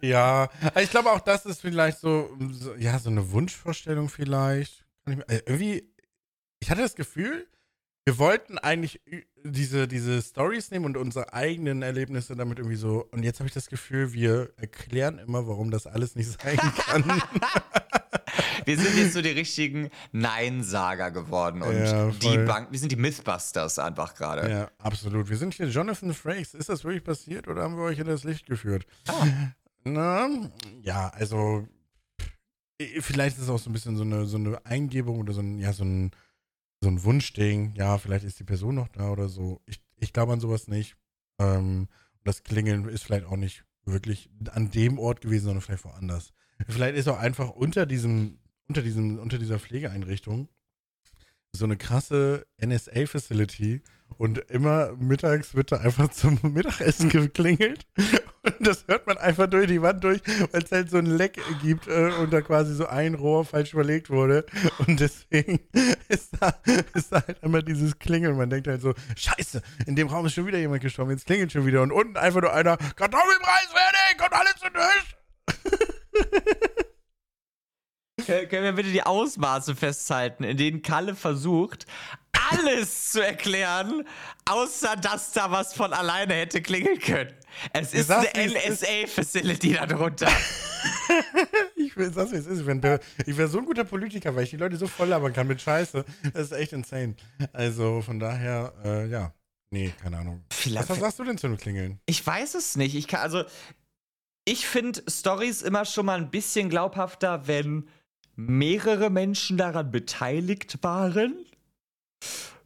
[0.00, 0.48] ja,
[0.80, 2.30] ich glaube auch, das ist vielleicht so,
[2.78, 4.83] ja, so eine Wunschvorstellung vielleicht.
[5.06, 5.90] Ich, äh, irgendwie,
[6.60, 7.46] ich hatte das Gefühl,
[8.06, 9.00] wir wollten eigentlich
[9.44, 13.08] diese, diese Stories nehmen und unsere eigenen Erlebnisse damit irgendwie so.
[13.10, 17.22] Und jetzt habe ich das Gefühl, wir erklären immer, warum das alles nicht sein kann.
[18.66, 22.96] wir sind jetzt so die richtigen Nein-Sager geworden und ja, die Bank, wir sind die
[22.96, 24.50] Mythbusters einfach gerade.
[24.50, 25.30] Ja, absolut.
[25.30, 26.52] Wir sind hier Jonathan Frakes.
[26.52, 28.86] Ist das wirklich passiert oder haben wir euch in das Licht geführt?
[29.08, 29.26] Ah.
[29.84, 30.28] Na,
[30.82, 31.66] ja, also
[33.00, 35.58] Vielleicht ist es auch so ein bisschen so eine, so eine Eingebung oder so ein,
[35.58, 36.10] ja, so ein,
[36.80, 37.74] so ein Wunschding.
[37.76, 39.60] Ja, vielleicht ist die Person noch da oder so.
[39.66, 40.96] Ich, ich glaube an sowas nicht.
[41.38, 41.88] Ähm,
[42.24, 46.32] das Klingeln ist vielleicht auch nicht wirklich an dem Ort gewesen, sondern vielleicht woanders.
[46.68, 50.48] Vielleicht ist auch einfach unter diesem, unter diesem, unter dieser Pflegeeinrichtung
[51.52, 53.82] so eine krasse NSA-Facility
[54.18, 57.86] Und immer mittags wird da einfach zum Mittagessen geklingelt.
[58.42, 60.20] Und das hört man einfach durch die Wand durch,
[60.52, 63.72] weil es halt so ein Leck gibt äh, und da quasi so ein Rohr falsch
[63.72, 64.44] überlegt wurde.
[64.86, 65.60] Und deswegen
[66.08, 66.54] ist da,
[66.94, 68.36] ist da halt immer dieses Klingeln.
[68.36, 71.52] Man denkt halt so, scheiße, in dem Raum ist schon wieder jemand gestorben, jetzt klingelt
[71.52, 71.82] schon wieder.
[71.82, 75.16] Und unten einfach nur einer, Kartoffelpreis fertig, kommt alle zu Tisch.
[78.26, 81.86] Können wir bitte die Ausmaße festhalten, in denen Kalle versucht,
[82.50, 84.04] alles zu erklären,
[84.44, 87.32] außer dass da was von alleine hätte klingeln können.
[87.72, 90.28] Es ist eine LSA-Facility darunter.
[91.76, 92.60] ich will wie es ist.
[92.60, 95.46] Ich wäre wär so ein guter Politiker, weil ich die Leute so voll labern kann
[95.46, 96.04] mit Scheiße.
[96.32, 97.14] Das ist echt insane.
[97.52, 99.32] Also von daher, äh, ja.
[99.70, 100.44] Nee, keine Ahnung.
[100.52, 101.98] Vielleicht, was sagst du denn zu dem Klingeln?
[102.06, 102.94] Ich weiß es nicht.
[102.94, 103.44] Ich kann, also,
[104.44, 107.88] ich finde Stories immer schon mal ein bisschen glaubhafter, wenn
[108.36, 111.44] mehrere Menschen daran beteiligt waren.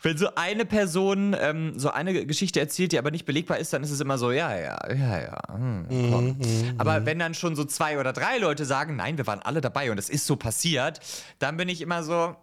[0.01, 3.83] Wenn so eine Person ähm, so eine Geschichte erzählt, die aber nicht belegbar ist, dann
[3.83, 5.39] ist es immer so, ja, ja, ja, ja.
[5.53, 9.27] Hm, mhm, mhm, aber wenn dann schon so zwei oder drei Leute sagen, nein, wir
[9.27, 11.01] waren alle dabei und es ist so passiert,
[11.41, 12.37] dann bin ich immer so,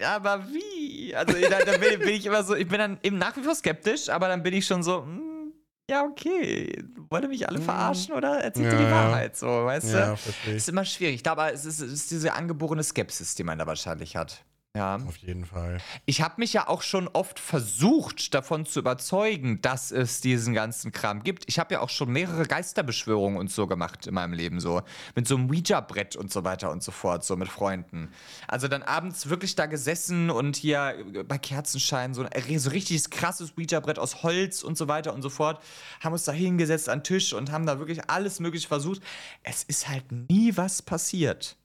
[0.00, 1.14] ja, aber wie?
[1.16, 3.56] Also dann, dann bin, bin, ich immer so, ich bin dann eben nach wie vor
[3.56, 5.52] skeptisch, aber dann bin ich schon so, hm,
[5.90, 7.64] ja, okay, wollt ihr mich alle mhm.
[7.64, 10.16] verarschen oder erzählt ja, ihr die Wahrheit so, weißt ja, du?
[10.16, 10.54] Verstehe.
[10.54, 11.22] Ist immer schwierig.
[11.22, 14.44] Glaube, es ist, es ist diese angeborene Skepsis, die man da wahrscheinlich hat.
[14.78, 14.94] Ja.
[14.94, 15.78] Auf jeden Fall.
[16.06, 20.92] Ich habe mich ja auch schon oft versucht, davon zu überzeugen, dass es diesen ganzen
[20.92, 21.44] Kram gibt.
[21.48, 24.82] Ich habe ja auch schon mehrere Geisterbeschwörungen und so gemacht in meinem Leben, so.
[25.16, 28.12] Mit so einem Ouija-Brett und so weiter und so fort, so mit Freunden.
[28.46, 30.94] Also dann abends wirklich da gesessen und hier
[31.26, 32.24] bei Kerzenschein so,
[32.56, 35.60] so richtiges krasses Ouija-Brett aus Holz und so weiter und so fort.
[36.00, 39.02] Haben uns da hingesetzt an den Tisch und haben da wirklich alles Mögliche versucht.
[39.42, 41.56] Es ist halt nie was passiert.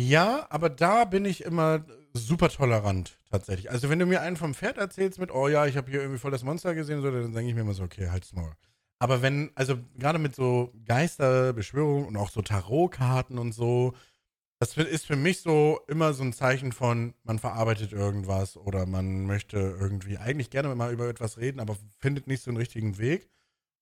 [0.00, 3.70] Ja, aber da bin ich immer super tolerant tatsächlich.
[3.70, 6.20] Also wenn du mir einen vom Pferd erzählst mit, oh ja, ich habe hier irgendwie
[6.20, 8.54] voll das Monster gesehen, so, dann denke ich mir immer so, okay, halt's mal.
[9.00, 13.94] Aber wenn, also gerade mit so Geisterbeschwörungen und auch so Tarotkarten und so,
[14.60, 19.26] das ist für mich so immer so ein Zeichen von, man verarbeitet irgendwas oder man
[19.26, 23.28] möchte irgendwie eigentlich gerne mal über etwas reden, aber findet nicht so einen richtigen Weg.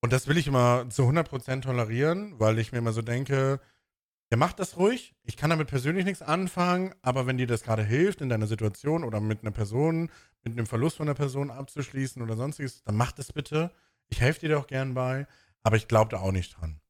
[0.01, 3.59] Und das will ich immer zu 100% tolerieren, weil ich mir immer so denke,
[4.29, 5.15] der macht das ruhig.
[5.23, 9.03] Ich kann damit persönlich nichts anfangen, aber wenn dir das gerade hilft in deiner Situation
[9.03, 10.11] oder mit einer Person,
[10.43, 13.71] mit einem Verlust von einer Person abzuschließen oder sonstiges, dann mach das bitte.
[14.09, 15.27] Ich helfe dir auch gern bei,
[15.63, 16.81] aber ich glaube da auch nicht dran.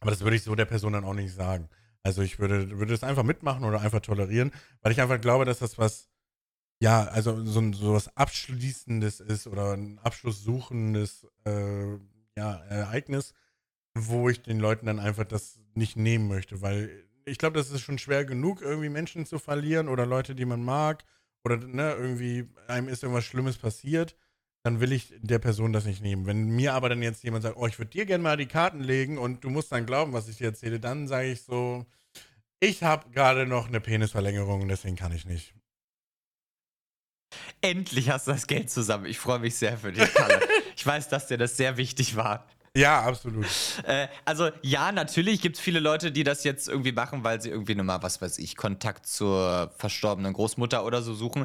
[0.00, 1.68] Aber das würde ich so der Person dann auch nicht sagen.
[2.02, 5.60] Also ich würde, würde das einfach mitmachen oder einfach tolerieren, weil ich einfach glaube, dass
[5.60, 6.10] das was,
[6.78, 11.94] ja, also so, so was Abschließendes ist oder ein abschlusssuchendes äh,
[12.36, 13.32] ja, Ereignis,
[13.94, 17.80] wo ich den Leuten dann einfach das nicht nehmen möchte, weil ich glaube, das ist
[17.80, 21.04] schon schwer genug, irgendwie Menschen zu verlieren oder Leute, die man mag
[21.44, 24.16] oder ne, irgendwie einem ist irgendwas Schlimmes passiert,
[24.62, 26.26] dann will ich der Person das nicht nehmen.
[26.26, 28.80] Wenn mir aber dann jetzt jemand sagt, oh, ich würde dir gerne mal die Karten
[28.80, 31.86] legen und du musst dann glauben, was ich dir erzähle, dann sage ich so,
[32.60, 35.54] ich habe gerade noch eine Penisverlängerung, deswegen kann ich nicht.
[37.60, 39.06] Endlich hast du das Geld zusammen.
[39.06, 40.40] Ich freue mich sehr für dich, Kalle.
[40.76, 42.46] ich weiß, dass dir das sehr wichtig war.
[42.76, 43.46] Ja, absolut.
[43.84, 47.50] Äh, also ja, natürlich gibt es viele Leute, die das jetzt irgendwie machen, weil sie
[47.50, 51.44] irgendwie nochmal, was weiß ich, Kontakt zur verstorbenen Großmutter oder so suchen.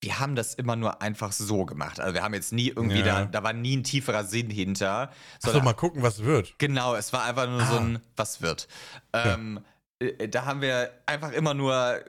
[0.00, 2.00] Wir haben das immer nur einfach so gemacht.
[2.00, 3.04] Also wir haben jetzt nie irgendwie, ja.
[3.04, 5.10] da, da war nie ein tieferer Sinn hinter.
[5.42, 6.54] Achso, mal gucken, was wird.
[6.58, 7.66] Genau, es war einfach nur ah.
[7.66, 8.68] so ein, was wird.
[9.12, 9.60] Ähm,
[10.00, 10.08] ja.
[10.08, 12.00] Äh, da haben wir einfach immer nur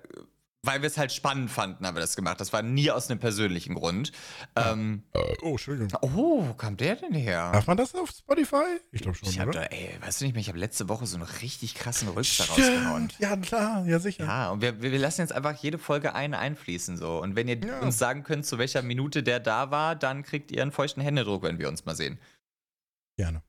[0.64, 2.40] weil wir es halt spannend fanden, haben wir das gemacht.
[2.40, 4.12] Das war nie aus einem persönlichen Grund.
[4.56, 5.92] Ähm, äh, oh, Entschuldigung.
[6.02, 7.52] Oh, wo kam der denn her?
[7.52, 8.80] Darf man das auf Spotify?
[8.92, 9.62] Ich glaube schon, ich hab oder?
[9.62, 12.46] Da, ey, weißt du nicht mehr, ich habe letzte Woche so einen richtig krassen Rülpser
[12.46, 13.12] rausgehauen.
[13.20, 14.26] Ja, klar, ja sicher.
[14.26, 17.22] Ja, und wir, wir lassen jetzt einfach jede Folge einen einfließen so.
[17.22, 17.80] Und wenn ihr ja.
[17.80, 21.42] uns sagen könnt, zu welcher Minute der da war, dann kriegt ihr einen feuchten Händedruck,
[21.42, 22.20] wenn wir uns mal sehen.
[23.18, 23.42] Gerne.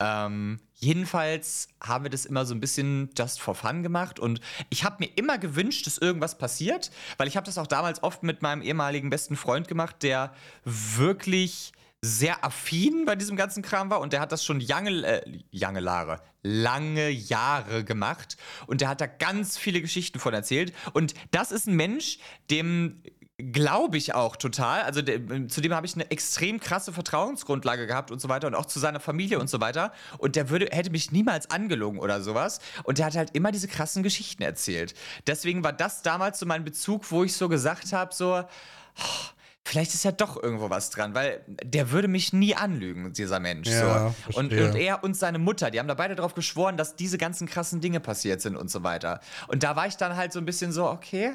[0.00, 4.40] Ähm, jedenfalls haben wir das immer so ein bisschen just for fun gemacht und
[4.70, 8.22] ich habe mir immer gewünscht, dass irgendwas passiert, weil ich habe das auch damals oft
[8.22, 10.32] mit meinem ehemaligen besten Freund gemacht, der
[10.64, 11.72] wirklich
[12.02, 15.82] sehr affin bei diesem ganzen Kram war und der hat das schon lange, äh, lange
[15.82, 21.52] Jahre, lange Jahre gemacht und der hat da ganz viele Geschichten von erzählt und das
[21.52, 22.18] ist ein Mensch,
[22.50, 23.02] dem
[23.42, 24.82] Glaube ich auch total.
[24.82, 28.66] Also de, zudem habe ich eine extrem krasse Vertrauensgrundlage gehabt und so weiter und auch
[28.66, 29.92] zu seiner Familie und so weiter.
[30.18, 32.60] Und der würde, hätte mich niemals angelogen oder sowas.
[32.84, 34.94] Und der hat halt immer diese krassen Geschichten erzählt.
[35.26, 39.30] Deswegen war das damals so mein Bezug, wo ich so gesagt habe, so, oh,
[39.64, 43.68] vielleicht ist ja doch irgendwo was dran, weil der würde mich nie anlügen, dieser Mensch.
[43.68, 44.38] Ja, so.
[44.38, 47.46] und, und, er und seine Mutter, die haben da beide darauf geschworen, dass diese ganzen
[47.46, 49.20] krassen Dinge passiert sind und so weiter.
[49.48, 51.34] Und da war ich dann halt so ein bisschen so, okay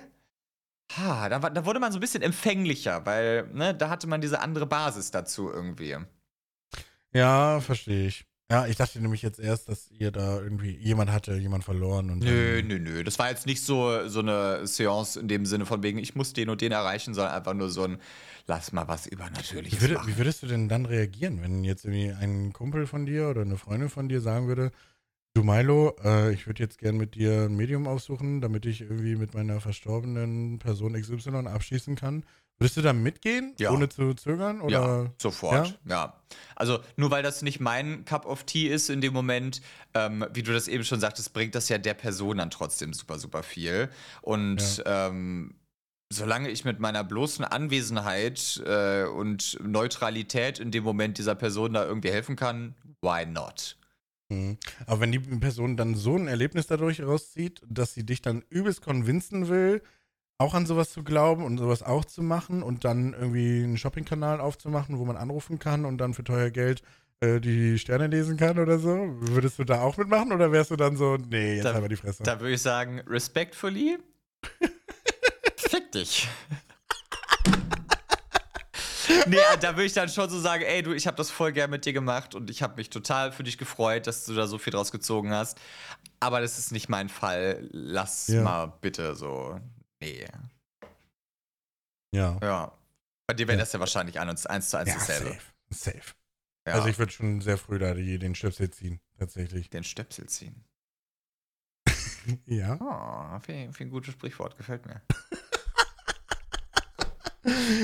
[0.93, 4.41] ha, da, da wurde man so ein bisschen empfänglicher, weil ne, da hatte man diese
[4.41, 5.97] andere Basis dazu irgendwie.
[7.13, 8.25] Ja, verstehe ich.
[8.51, 12.19] Ja, ich dachte nämlich jetzt erst, dass ihr da irgendwie jemand hatte, jemand verloren und
[12.19, 13.03] Nö, nö, nö.
[13.03, 16.33] Das war jetzt nicht so, so eine Seance in dem Sinne von wegen, ich muss
[16.33, 17.97] den und den erreichen, sondern einfach nur so ein,
[18.45, 20.07] lass mal was Wie, Übernatürliches würde, machen.
[20.07, 23.57] wie würdest du denn dann reagieren, wenn jetzt irgendwie ein Kumpel von dir oder eine
[23.57, 24.71] Freundin von dir sagen würde,
[25.35, 29.15] du Milo, äh, ich würde jetzt gern mit dir ein Medium aufsuchen, damit ich irgendwie
[29.15, 32.25] mit meiner verstorbenen Person XY abschließen kann.
[32.57, 33.71] Würdest du da mitgehen, Ja.
[33.71, 34.61] ohne zu zögern?
[34.61, 34.71] Oder?
[35.03, 35.77] Ja, sofort.
[35.85, 36.21] Ja?
[36.55, 39.61] Also nur weil das nicht mein Cup of Tea ist in dem Moment,
[39.93, 43.19] ähm, wie du das eben schon sagtest, bringt das ja der Person dann trotzdem super,
[43.19, 43.89] super viel.
[44.21, 45.55] Und ähm,
[46.09, 51.83] solange ich mit meiner bloßen Anwesenheit äh, und Neutralität in dem Moment dieser Person da
[51.85, 53.75] irgendwie helfen kann, why not?
[54.29, 54.57] Mhm.
[54.87, 58.81] Aber wenn die Person dann so ein Erlebnis dadurch rauszieht, dass sie dich dann übelst
[58.81, 59.81] konvinzen will,
[60.37, 64.41] auch an sowas zu glauben und sowas auch zu machen und dann irgendwie einen Shoppingkanal
[64.41, 66.81] aufzumachen, wo man anrufen kann und dann für teuer Geld
[67.21, 70.75] äh, die Sterne lesen kann oder so, würdest du da auch mitmachen oder wärst du
[70.75, 72.23] dann so, nee, jetzt Da- halt mal die Fresse?
[72.23, 73.97] Da würde ich sagen, respectfully,
[75.57, 76.27] fick dich.
[79.27, 81.69] nee, da würde ich dann schon so sagen, ey, du, ich habe das voll gern
[81.69, 84.57] mit dir gemacht und ich habe mich total für dich gefreut, dass du da so
[84.57, 85.59] viel draus gezogen hast.
[86.19, 87.67] Aber das ist nicht mein Fall.
[87.71, 88.41] Lass Ja.
[88.43, 89.59] mal bitte so.
[90.01, 90.25] Nee.
[92.13, 92.37] ja.
[92.41, 92.77] Ja.
[93.27, 93.63] Bei dir wäre Ja.
[93.63, 95.29] das ja wahrscheinlich eins, eins zu eins Ja, dasselbe.
[95.69, 95.91] safe.
[95.99, 96.13] Safe.
[96.67, 96.73] Ja.
[96.75, 99.69] Also ich würde schon sehr früh da die, den Stöpsel ziehen, tatsächlich.
[99.69, 100.63] den Stöpsel ziehen.
[102.47, 102.77] Ja.
[102.81, 104.99] Oh, viel, viel ein gutes Sprichwort, gefällt mir.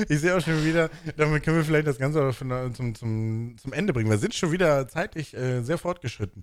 [0.08, 3.56] Ich sehe auch schon wieder, damit können wir vielleicht das Ganze auch schon zum, zum,
[3.58, 4.10] zum Ende bringen.
[4.10, 6.42] Wir sind schon wieder zeitlich äh, sehr fortgeschritten.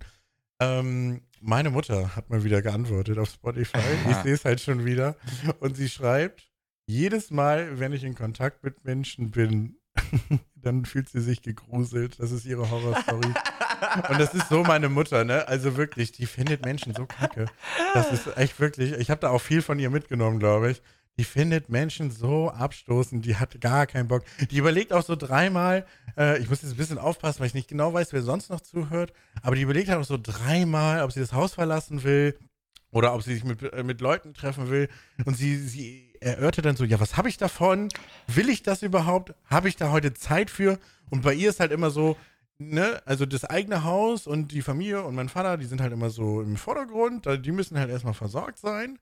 [0.59, 3.79] Ähm, meine Mutter hat mal wieder geantwortet auf Spotify.
[4.09, 5.15] Ich sehe es halt schon wieder.
[5.59, 6.49] Und sie schreibt,
[6.85, 9.77] jedes Mal, wenn ich in Kontakt mit Menschen bin,
[10.55, 12.19] dann fühlt sie sich gegruselt.
[12.19, 13.33] Das ist ihre Horrorstory.
[14.09, 15.47] Und das ist so meine Mutter, ne?
[15.47, 17.45] Also wirklich, die findet Menschen so kacke.
[17.93, 20.81] Das ist echt wirklich, ich habe da auch viel von ihr mitgenommen, glaube ich.
[21.19, 24.23] Die findet Menschen so abstoßend, die hat gar keinen Bock.
[24.51, 25.85] Die überlegt auch so dreimal,
[26.17, 28.61] äh, ich muss jetzt ein bisschen aufpassen, weil ich nicht genau weiß, wer sonst noch
[28.61, 29.11] zuhört,
[29.41, 32.39] aber die überlegt halt auch so dreimal, ob sie das Haus verlassen will
[32.91, 34.87] oder ob sie sich mit, äh, mit Leuten treffen will.
[35.25, 37.89] Und sie, sie erörtert dann so, ja, was habe ich davon?
[38.27, 39.33] Will ich das überhaupt?
[39.43, 40.79] Habe ich da heute Zeit für?
[41.09, 42.15] Und bei ihr ist halt immer so,
[42.59, 46.11] ne, also das eigene Haus und die Familie und mein Vater, die sind halt immer
[46.11, 48.99] so im Vordergrund, die müssen halt erstmal versorgt sein.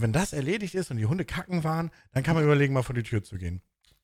[0.00, 2.82] Und wenn das erledigt ist und die Hunde kacken waren, dann kann man überlegen, mal
[2.82, 3.60] vor die Tür zu gehen.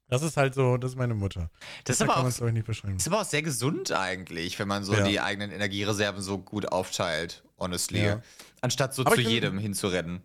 [0.08, 1.50] Das ist halt so, das ist meine Mutter.
[1.84, 2.28] Das ist aber kann auch.
[2.28, 5.08] Ist aber auch sehr gesund eigentlich, wenn man so Ja.
[5.08, 8.04] die eigenen Energiereserven so gut aufteilt, honestly.
[8.04, 8.22] Ja.
[8.60, 10.20] Anstatt so Aber zu bin- jedem hinzurennen.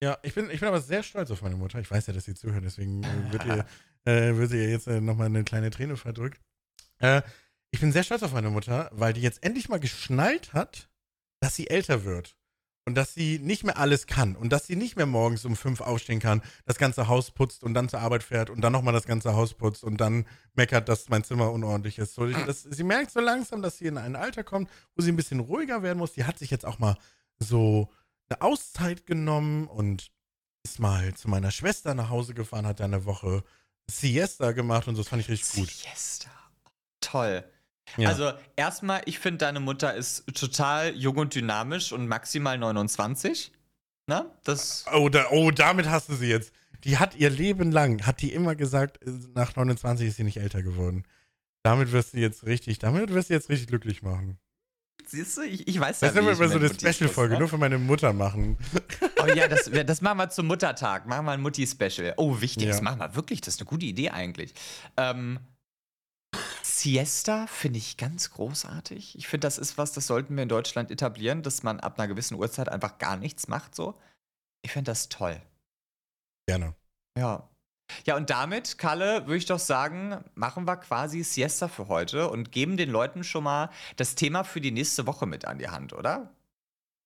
[0.00, 1.80] Ja, ich bin, ich bin aber sehr stolz auf meine Mutter.
[1.80, 3.66] Ich weiß ja, dass sie zuhört, deswegen äh, wird ihr,
[4.04, 6.40] äh, wird ihr jetzt äh, nochmal eine kleine Träne verdrückt.
[6.98, 7.22] Äh,
[7.72, 10.88] ich bin sehr stolz auf meine Mutter, weil die jetzt endlich mal geschnallt hat,
[11.40, 12.36] dass sie älter wird.
[12.88, 14.36] Und dass sie nicht mehr alles kann.
[14.36, 17.74] Und dass sie nicht mehr morgens um fünf aufstehen kann, das ganze Haus putzt und
[17.74, 20.24] dann zur Arbeit fährt und dann nochmal das ganze Haus putzt und dann
[20.54, 22.14] meckert, dass mein Zimmer unordentlich ist.
[22.14, 25.16] So, das, sie merkt so langsam, dass sie in ein Alter kommt, wo sie ein
[25.16, 26.12] bisschen ruhiger werden muss.
[26.12, 26.96] Die hat sich jetzt auch mal
[27.40, 27.90] so
[28.28, 30.12] eine Auszeit genommen und
[30.62, 33.42] ist mal zu meiner Schwester nach Hause gefahren, hat da eine Woche
[33.90, 35.02] Siesta gemacht und so.
[35.02, 35.70] Das fand ich richtig gut.
[35.70, 36.30] Siesta.
[37.00, 37.44] Toll.
[37.96, 38.08] Ja.
[38.08, 43.52] Also, erstmal, ich finde, deine Mutter ist total jung und dynamisch und maximal 29.
[44.08, 44.84] Na, das.
[44.94, 46.52] oh, da, oh, damit hast du sie jetzt.
[46.84, 50.36] Die hat ihr Leben lang, hat die immer gesagt, äh, nach 29 ist sie nicht
[50.38, 51.04] älter geworden.
[51.64, 54.38] Damit wirst du jetzt richtig, damit wirst du jetzt richtig glücklich machen.
[55.04, 57.34] Siehst du, ich, ich weiß Das ja, werden wie wir ich mal so eine Special-Folge
[57.34, 57.50] muss, nur ne?
[57.50, 58.56] für meine Mutter machen.
[59.22, 61.06] Oh ja, das, das machen wir zum Muttertag.
[61.06, 62.14] Machen wir ein Mutti-Special.
[62.16, 62.82] Oh, wichtig, das Ja.
[62.82, 63.40] machen wir wirklich.
[63.40, 64.52] Das ist eine gute Idee eigentlich.
[64.96, 65.38] Ähm,
[66.78, 69.16] Siesta finde ich ganz großartig.
[69.16, 72.06] Ich finde, das ist was, das sollten wir in Deutschland etablieren, dass man ab einer
[72.06, 73.98] gewissen Uhrzeit einfach gar nichts macht so.
[74.62, 75.40] Ich finde das toll.
[76.46, 76.74] Gerne.
[77.16, 77.48] Ja.
[78.04, 82.52] Ja, und damit, Kalle, würde ich doch sagen, machen wir quasi Siesta für heute und
[82.52, 85.92] geben den Leuten schon mal das Thema für die nächste Woche mit an die Hand,
[85.92, 86.34] oder?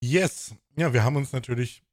[0.03, 0.55] Yes.
[0.77, 1.85] Ja, wir haben uns natürlich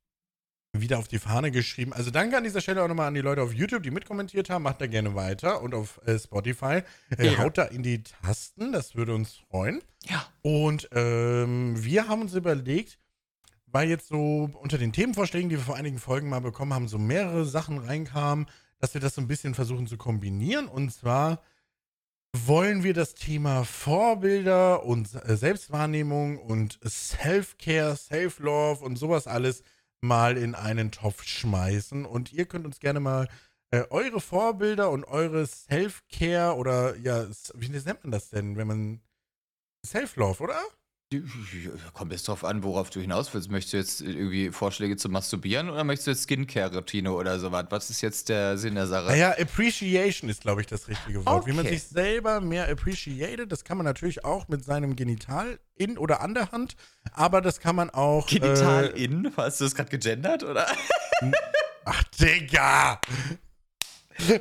[0.82, 1.94] wieder auf die Fahne geschrieben.
[1.94, 4.64] Also danke an dieser Stelle auch nochmal an die Leute auf YouTube, die mitkommentiert haben.
[4.64, 5.62] Macht da gerne weiter.
[5.62, 6.82] Und auf äh, Spotify.
[7.18, 7.38] Äh, Ja.
[7.40, 8.72] Haut da in die Tasten.
[8.72, 9.82] Das würde uns freuen.
[10.06, 10.26] Ja.
[10.42, 13.00] Und ähm, wir haben uns überlegt,
[13.66, 16.98] weil jetzt so unter den Themenvorschlägen, die wir vor einigen Folgen mal bekommen haben, so
[16.98, 18.48] mehrere Sachen reinkamen,
[18.80, 20.68] dass wir das so ein bisschen versuchen zu kombinieren.
[20.68, 21.42] Und zwar
[22.34, 29.64] wollen wir das Thema Vorbilder und äh, Selbstwahrnehmung und Self-Care, Self-Love und sowas alles
[30.08, 32.06] mal in einen Topf schmeißen.
[32.06, 33.28] Und ihr könnt uns gerne mal
[33.72, 39.02] äh, eure Vorbilder und eure Self-Care oder ja, wie nennt man das denn, wenn man
[39.86, 40.60] Self-Love, oder?
[41.94, 43.50] Kommt jetzt drauf an, worauf du hinaus willst.
[43.50, 47.66] Möchtest du jetzt irgendwie Vorschläge zum Masturbieren oder möchtest du jetzt Skincare-Routine oder sowas?
[47.70, 49.06] Was ist jetzt der Sinn der Sache?
[49.06, 51.44] Naja, Appreciation ist, glaube ich, das richtige Wort.
[51.44, 51.52] Okay.
[51.52, 55.98] Wie man sich selber mehr appreciated, das kann man natürlich auch mit seinem Genital in
[55.98, 56.76] oder an der Hand,
[57.14, 58.28] aber das kann man auch.
[58.28, 59.32] Genital äh, in?
[59.38, 60.68] Hast du das gerade gegendert, oder?
[61.86, 63.00] Ach, Digga!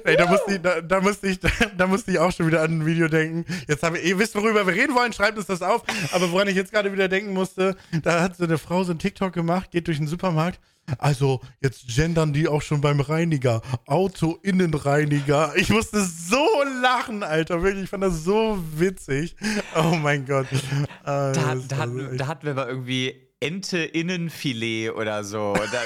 [0.04, 1.38] Ey, da musste, ich, da, da, musste ich,
[1.76, 3.44] da, musste ich auch schon wieder an ein Video denken.
[3.68, 5.82] Jetzt haben wir, ihr wisst, worüber wir reden wollen, schreibt uns das auf.
[6.12, 8.98] Aber woran ich jetzt gerade wieder denken musste, da hat so eine Frau so ein
[8.98, 10.60] TikTok gemacht, geht durch den Supermarkt.
[10.98, 13.60] Also, jetzt gendern die auch schon beim Reiniger.
[13.86, 15.52] Auto-Innenreiniger.
[15.56, 16.46] Ich musste so
[16.80, 17.62] lachen, Alter.
[17.62, 19.34] Wirklich, ich fand das so witzig.
[19.74, 20.46] Oh mein Gott.
[21.04, 25.54] Da, da, da, da hatten wir mal irgendwie Ente Innenfilet oder so.
[25.70, 25.82] Da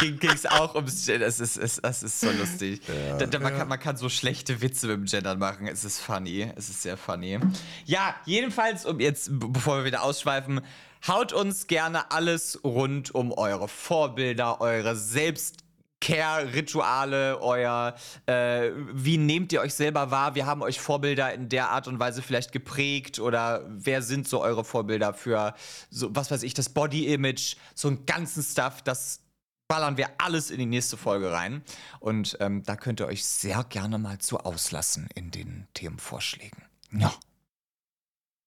[0.00, 1.26] ging es auch ums Gender.
[1.26, 2.82] Das ist, ist, das ist so lustig.
[2.86, 3.58] Ja, da, da, man, ja.
[3.60, 5.66] kann, man kann so schlechte Witze mit dem Gendern machen.
[5.66, 6.50] Es ist funny.
[6.56, 7.38] Es ist sehr funny.
[7.86, 10.60] Ja, jedenfalls, um jetzt, bevor wir wieder ausschweifen,
[11.08, 15.56] haut uns gerne alles rund um eure Vorbilder, eure Selbst-
[16.00, 17.94] Care-Rituale, euer,
[18.26, 20.34] äh, wie nehmt ihr euch selber wahr?
[20.34, 24.40] Wir haben euch Vorbilder in der Art und Weise vielleicht geprägt oder wer sind so
[24.40, 25.54] eure Vorbilder für,
[25.90, 29.20] so, was weiß ich, das Body-Image, so einen ganzen Stuff, das
[29.68, 31.62] ballern wir alles in die nächste Folge rein.
[32.00, 36.64] Und ähm, da könnt ihr euch sehr gerne mal zu auslassen in den Themenvorschlägen.
[36.92, 37.14] Ja.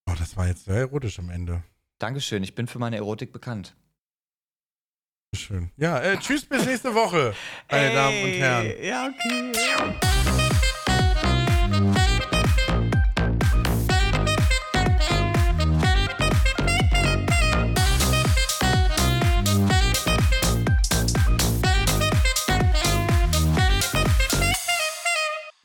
[0.06, 1.64] Oh, das war jetzt sehr erotisch am Ende.
[1.99, 3.76] Dankeschön, ich bin für meine Erotik bekannt.
[5.36, 5.71] Schön.
[5.77, 7.34] Ja, äh, tschüss bis nächste Woche,
[7.69, 8.73] meine Ey, Damen und Herren.
[8.84, 9.53] Ja, okay.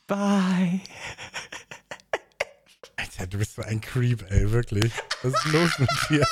[0.07, 0.81] Bye.
[2.97, 4.91] Alter, du bist so ein Creep, ey, wirklich.
[5.23, 6.27] Was ist los mit dir?